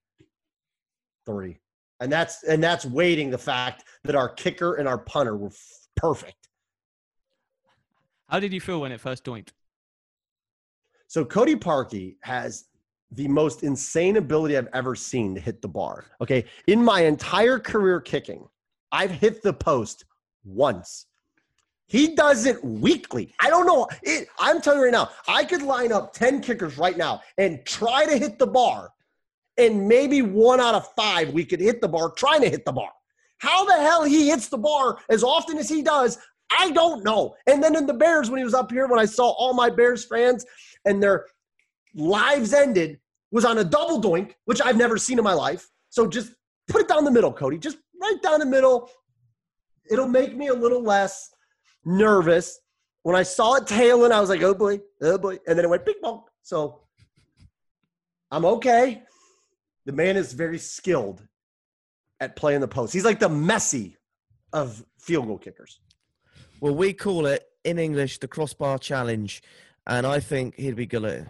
Three. 1.26 1.58
And 2.00 2.10
that's 2.10 2.42
and 2.42 2.62
that's 2.62 2.84
weighting 2.84 3.30
the 3.30 3.38
fact 3.38 3.84
that 4.04 4.16
our 4.16 4.28
kicker 4.28 4.74
and 4.74 4.88
our 4.88 4.98
punter 4.98 5.36
were 5.36 5.48
f- 5.48 5.88
perfect. 5.96 6.48
How 8.28 8.40
did 8.40 8.52
you 8.52 8.60
feel 8.60 8.80
when 8.80 8.90
it 8.90 9.00
first 9.00 9.24
joined? 9.24 9.52
So 11.06 11.24
Cody 11.24 11.54
Parkey 11.54 12.16
has 12.22 12.64
the 13.12 13.28
most 13.28 13.62
insane 13.62 14.16
ability 14.16 14.56
I've 14.56 14.68
ever 14.72 14.94
seen 14.94 15.34
to 15.34 15.40
hit 15.40 15.60
the 15.60 15.68
bar. 15.68 16.06
Okay. 16.20 16.44
In 16.66 16.82
my 16.82 17.02
entire 17.02 17.58
career 17.58 18.00
kicking, 18.00 18.48
I've 18.90 19.10
hit 19.10 19.42
the 19.42 19.52
post 19.52 20.04
once. 20.44 21.06
He 21.88 22.14
does 22.14 22.46
it 22.46 22.62
weekly. 22.64 23.34
I 23.38 23.50
don't 23.50 23.66
know. 23.66 23.86
It, 24.02 24.28
I'm 24.38 24.62
telling 24.62 24.78
you 24.78 24.86
right 24.86 24.92
now, 24.92 25.10
I 25.28 25.44
could 25.44 25.60
line 25.60 25.92
up 25.92 26.14
10 26.14 26.40
kickers 26.40 26.78
right 26.78 26.96
now 26.96 27.20
and 27.36 27.64
try 27.66 28.06
to 28.06 28.16
hit 28.16 28.38
the 28.38 28.46
bar. 28.46 28.90
And 29.58 29.86
maybe 29.86 30.22
one 30.22 30.58
out 30.58 30.74
of 30.74 30.88
five, 30.94 31.34
we 31.34 31.44
could 31.44 31.60
hit 31.60 31.82
the 31.82 31.88
bar 31.88 32.10
trying 32.12 32.40
to 32.40 32.48
hit 32.48 32.64
the 32.64 32.72
bar. 32.72 32.88
How 33.38 33.66
the 33.66 33.74
hell 33.74 34.04
he 34.04 34.28
hits 34.30 34.48
the 34.48 34.56
bar 34.56 34.96
as 35.10 35.22
often 35.22 35.58
as 35.58 35.68
he 35.68 35.82
does, 35.82 36.16
I 36.58 36.70
don't 36.70 37.04
know. 37.04 37.34
And 37.46 37.62
then 37.62 37.76
in 37.76 37.86
the 37.86 37.92
Bears, 37.92 38.30
when 38.30 38.38
he 38.38 38.44
was 38.44 38.54
up 38.54 38.70
here, 38.70 38.86
when 38.86 38.98
I 38.98 39.04
saw 39.04 39.30
all 39.30 39.52
my 39.52 39.68
Bears 39.68 40.06
fans 40.06 40.46
and 40.86 41.02
their 41.02 41.26
lives 41.94 42.54
ended 42.54 42.98
was 43.32 43.44
on 43.44 43.58
a 43.58 43.64
double 43.64 44.00
doink, 44.00 44.34
which 44.44 44.60
I've 44.60 44.76
never 44.76 44.96
seen 44.96 45.18
in 45.18 45.24
my 45.24 45.32
life. 45.32 45.68
So 45.88 46.06
just 46.06 46.32
put 46.68 46.82
it 46.82 46.88
down 46.88 47.04
the 47.04 47.10
middle, 47.10 47.32
Cody. 47.32 47.58
Just 47.58 47.78
right 48.00 48.22
down 48.22 48.38
the 48.38 48.46
middle. 48.46 48.90
It'll 49.90 50.08
make 50.08 50.36
me 50.36 50.48
a 50.48 50.54
little 50.54 50.82
less 50.82 51.30
nervous. 51.84 52.60
When 53.02 53.16
I 53.16 53.24
saw 53.24 53.54
it 53.54 53.66
tailing, 53.66 54.12
I 54.12 54.20
was 54.20 54.28
like, 54.28 54.42
oh 54.42 54.54
boy, 54.54 54.80
oh 55.00 55.18
boy. 55.18 55.38
And 55.46 55.58
then 55.58 55.64
it 55.64 55.68
went 55.68 55.84
ping 55.84 55.96
pong. 56.02 56.22
So 56.42 56.82
I'm 58.30 58.44
okay. 58.44 59.02
The 59.86 59.92
man 59.92 60.16
is 60.16 60.32
very 60.32 60.58
skilled 60.58 61.26
at 62.20 62.36
playing 62.36 62.60
the 62.60 62.68
post. 62.68 62.92
He's 62.92 63.04
like 63.04 63.18
the 63.18 63.28
Messi 63.28 63.96
of 64.52 64.84
field 64.98 65.26
goal 65.26 65.38
kickers. 65.38 65.80
Well, 66.60 66.74
we 66.74 66.92
call 66.92 67.26
it 67.26 67.42
in 67.64 67.78
English 67.78 68.18
the 68.18 68.28
crossbar 68.28 68.78
challenge, 68.78 69.42
and 69.86 70.06
I 70.06 70.20
think 70.20 70.54
he'd 70.56 70.76
be 70.76 70.86
good 70.86 71.04
at 71.04 71.12
it. 71.12 71.28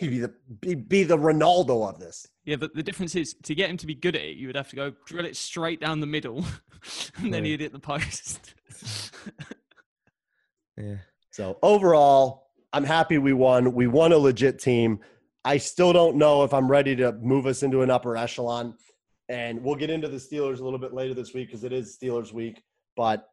He'd 0.00 0.10
be 0.10 0.18
the 0.18 0.34
be, 0.60 0.74
be 0.74 1.04
the 1.04 1.16
Ronaldo 1.18 1.88
of 1.88 1.98
this. 2.00 2.26
Yeah, 2.44 2.56
but 2.56 2.74
the 2.74 2.82
difference 2.82 3.14
is 3.14 3.34
to 3.44 3.54
get 3.54 3.70
him 3.70 3.76
to 3.76 3.86
be 3.86 3.94
good 3.94 4.16
at 4.16 4.22
it, 4.22 4.36
you 4.36 4.46
would 4.48 4.56
have 4.56 4.68
to 4.70 4.76
go 4.76 4.92
drill 5.06 5.24
it 5.26 5.36
straight 5.36 5.80
down 5.80 6.00
the 6.00 6.06
middle, 6.06 6.44
and 7.18 7.32
then 7.32 7.44
Yeah. 7.44 7.50
he'd 7.52 7.60
hit 7.60 7.72
the 7.72 7.78
post. 7.78 8.54
Yeah. 10.76 10.96
So 11.32 11.58
overall, 11.62 12.50
I'm 12.72 12.84
happy 12.84 13.18
we 13.18 13.32
won. 13.32 13.72
We 13.74 13.86
won 13.88 14.12
a 14.12 14.16
legit 14.18 14.60
team. 14.60 15.00
I 15.44 15.58
still 15.58 15.92
don't 15.92 16.16
know 16.16 16.44
if 16.44 16.54
I'm 16.54 16.70
ready 16.70 16.94
to 16.96 17.12
move 17.14 17.46
us 17.46 17.62
into 17.62 17.82
an 17.82 17.90
upper 17.90 18.16
echelon. 18.16 18.74
And 19.28 19.62
we'll 19.62 19.74
get 19.74 19.90
into 19.90 20.08
the 20.08 20.16
Steelers 20.18 20.60
a 20.60 20.64
little 20.64 20.78
bit 20.78 20.94
later 20.94 21.14
this 21.14 21.34
week 21.34 21.48
because 21.48 21.64
it 21.64 21.72
is 21.72 21.98
Steelers 22.00 22.32
week. 22.32 22.62
But 22.96 23.28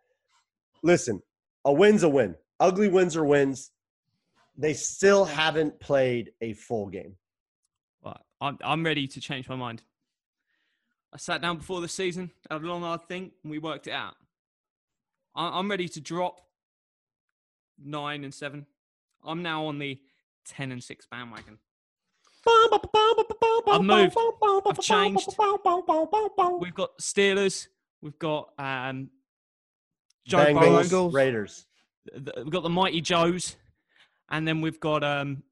listen, 0.84 1.22
a 1.66 1.72
win's 1.72 2.04
a 2.04 2.10
win. 2.10 2.36
Ugly 2.60 2.90
wins 2.90 3.16
are 3.16 3.26
wins. 3.26 3.72
They 4.58 4.74
still 4.74 5.26
haven't 5.26 5.80
played 5.80 6.32
a 6.41 6.54
full 6.54 6.88
game. 6.88 7.15
But 8.02 8.22
I'm, 8.39 8.58
I'm 8.63 8.86
ready 8.86 9.08
to 9.08 9.20
change 9.20 9.50
my 9.50 9.56
mind. 9.56 9.84
I 11.13 11.18
sat 11.18 11.41
down 11.41 11.58
before 11.58 11.82
the 11.82 11.88
season, 11.88 12.32
had 12.50 12.62
a 12.62 12.65
long 12.65 12.82
hard 12.82 13.08
think, 13.08 13.34
and 13.44 13.52
we 13.52 13.60
worked 13.60 13.88
it 13.88 13.94
out. 13.94 14.15
I'm 15.36 15.70
ready 15.70 15.89
to 15.89 16.02
drop 16.02 16.39
nine 17.84 18.24
and 18.24 18.34
seven. 18.34 18.65
I'm 19.24 19.41
now 19.41 19.65
on 19.65 19.80
the 19.80 20.00
ten 20.46 20.72
and 20.72 20.84
six 20.84 21.06
bandwagon. 21.06 21.58
I've 23.68 23.82
moved. 23.82 24.18
I've 24.65 24.80
changed. 24.80 25.28
We've 26.60 26.74
got 26.74 26.98
Steelers. 27.00 27.68
We've 28.02 28.20
got 28.20 28.50
um, 28.60 29.10
Joe 30.28 30.38
Bengals, 30.38 30.89
Burrow. 30.89 31.10
Raiders, 31.10 31.66
We've 32.14 32.51
got 32.51 32.64
the 32.64 32.70
mighty 32.70 33.01
Joes, 33.01 33.56
and 34.30 34.47
then 34.47 34.61
we've 34.61 34.80
got 34.80 35.03
um, 35.03 35.43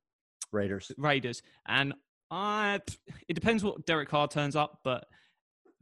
Raiders. 0.52 0.92
Raiders. 0.98 1.42
And 1.68 1.94
I, 2.32 2.80
it 3.28 3.34
depends 3.34 3.64
what 3.64 3.86
Derek 3.86 4.10
Carr 4.10 4.28
turns 4.28 4.56
up, 4.56 4.80
but 4.84 5.06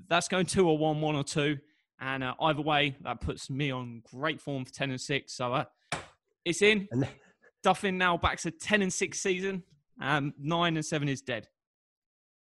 that's 0.07 0.27
going 0.27 0.45
two 0.45 0.67
or 0.67 0.77
one, 0.77 1.01
one 1.01 1.15
or 1.15 1.23
two. 1.23 1.57
And 1.99 2.23
uh, 2.23 2.33
either 2.41 2.61
way, 2.61 2.95
that 3.01 3.21
puts 3.21 3.49
me 3.49 3.69
on 3.69 4.01
great 4.11 4.41
form 4.41 4.65
for 4.65 4.73
10 4.73 4.91
and 4.91 4.99
6. 4.99 5.33
So 5.33 5.53
uh, 5.53 5.65
it's 6.45 6.61
in. 6.61 6.87
And 6.91 7.07
Duffin 7.63 7.97
now 7.97 8.17
backs 8.17 8.45
a 8.45 8.51
10 8.51 8.81
and 8.81 8.91
6 8.91 9.19
season. 9.19 9.63
Um, 10.01 10.33
9 10.39 10.77
and 10.77 10.85
7 10.85 11.07
is 11.07 11.21
dead. 11.21 11.47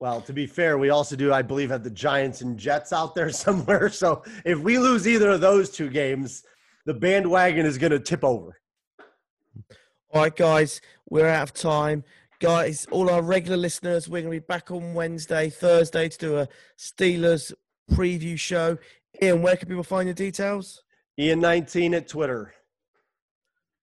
Well, 0.01 0.21
to 0.23 0.33
be 0.33 0.47
fair, 0.47 0.77
we 0.77 0.91
also 0.91 1.17
do, 1.17 1.33
I 1.33 1.43
believe, 1.43 1.71
have 1.71 1.85
the 1.85 1.91
Giants 1.91 2.41
and 2.41 2.59
Jets 2.59 2.93
out 2.93 3.15
there 3.15 3.31
somewhere. 3.31 3.89
So 3.89 4.25
if 4.45 4.59
we 4.59 4.79
lose 4.79 5.07
either 5.07 5.31
of 5.31 5.41
those 5.41 5.71
two 5.71 5.89
games, 5.89 6.43
the 6.87 6.95
bandwagon 6.95 7.67
is 7.67 7.79
going 7.79 7.93
to 7.93 8.01
tip 8.01 8.25
over. 8.25 8.59
All 10.13 10.23
right, 10.23 10.35
guys, 10.35 10.81
we're 11.11 11.27
out 11.27 11.43
of 11.43 11.53
time. 11.53 12.05
Guys, 12.41 12.87
all 12.91 13.11
our 13.11 13.23
regular 13.23 13.57
listeners, 13.57 14.09
we're 14.09 14.23
going 14.23 14.33
to 14.33 14.41
be 14.41 14.47
back 14.47 14.71
on 14.71 14.95
Wednesday, 14.95 15.51
Thursday 15.51 16.09
to 16.09 16.19
do 16.19 16.39
a 16.39 16.49
Steelers 16.79 17.53
preview 17.91 18.39
show. 18.39 18.79
Iain, 19.23 19.43
where 19.43 19.57
can 19.57 19.69
people 19.69 19.83
find 19.83 20.07
your 20.07 20.15
details? 20.15 20.83
Ian19 21.19 21.97
at 21.97 22.09
Twitter. 22.09 22.55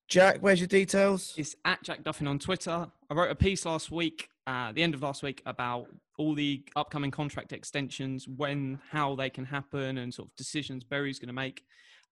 Jack, 0.07 0.38
where's 0.39 0.59
your 0.59 0.67
details? 0.67 1.34
It's 1.38 1.55
at 1.65 1.84
Jack 1.84 2.03
Duffin 2.03 2.28
on 2.28 2.39
Twitter. 2.39 2.88
I 3.09 3.13
wrote 3.13 3.32
a 3.32 3.36
piece 3.36 3.65
last 3.65 3.91
week 3.91 4.30
uh, 4.45 4.71
the 4.71 4.84
end 4.84 4.93
of 4.93 5.01
last 5.01 5.24
week 5.24 5.41
about 5.45 5.88
all 6.17 6.36
the 6.36 6.63
upcoming 6.76 7.11
contract 7.11 7.53
extensions, 7.53 8.28
when, 8.28 8.80
how 8.91 9.15
they 9.15 9.30
can 9.30 9.45
happen, 9.45 9.97
and 9.97 10.13
sort 10.13 10.28
of 10.28 10.36
decisions 10.36 10.84
Berry's 10.84 11.19
going 11.19 11.28
to 11.28 11.34
make 11.34 11.63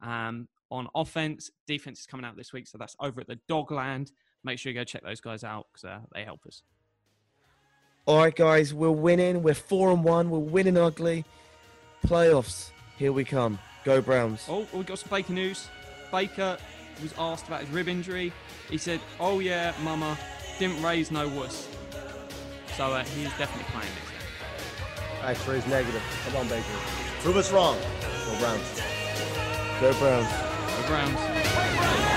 um, 0.01 0.47
on 0.71 0.87
offense. 0.95 1.51
Defense 1.67 1.99
is 2.01 2.05
coming 2.05 2.25
out 2.25 2.37
this 2.37 2.53
week, 2.53 2.67
so 2.67 2.77
that's 2.77 2.95
over 2.99 3.21
at 3.21 3.27
the 3.27 3.39
Dogland. 3.49 4.11
Make 4.43 4.57
sure 4.57 4.71
you 4.71 4.77
go 4.77 4.83
check 4.83 5.03
those 5.03 5.21
guys 5.21 5.43
out 5.43 5.67
because 5.71 5.85
uh, 5.85 5.99
they 6.13 6.23
help 6.23 6.45
us. 6.47 6.63
All 8.05 8.17
right, 8.17 8.35
guys, 8.35 8.73
we're 8.73 8.89
winning. 8.89 9.43
We're 9.43 9.53
four 9.53 9.91
and 9.91 10.03
one. 10.03 10.31
We're 10.31 10.39
winning 10.39 10.77
ugly. 10.77 11.23
Playoffs. 12.05 12.71
Here 12.97 13.11
we 13.11 13.23
come. 13.23 13.59
Go 13.83 14.01
Browns. 14.01 14.45
Oh, 14.49 14.65
we 14.73 14.83
got 14.83 14.99
some 14.99 15.09
Baker 15.09 15.33
news. 15.33 15.67
Baker 16.11 16.57
was 17.01 17.13
asked 17.17 17.47
about 17.47 17.61
his 17.61 17.69
rib 17.69 17.87
injury. 17.87 18.33
He 18.69 18.77
said, 18.77 18.99
"Oh 19.19 19.39
yeah, 19.39 19.73
Mama, 19.83 20.17
didn't 20.57 20.81
raise 20.81 21.11
no 21.11 21.27
wuss." 21.27 21.67
So 22.75 22.85
uh, 22.85 23.03
he's 23.03 23.29
definitely 23.37 23.65
playing 23.71 23.89
next 23.93 24.09
game. 24.09 25.29
X-rays 25.29 25.67
negative. 25.67 26.01
Come 26.25 26.37
on, 26.37 26.47
Baker. 26.47 26.63
Prove 27.19 27.37
us 27.37 27.51
wrong. 27.51 27.77
Go 28.25 28.39
Browns. 28.39 28.81
Go 29.79 29.93
Browns. 29.99 30.50
Browns. 30.87 32.10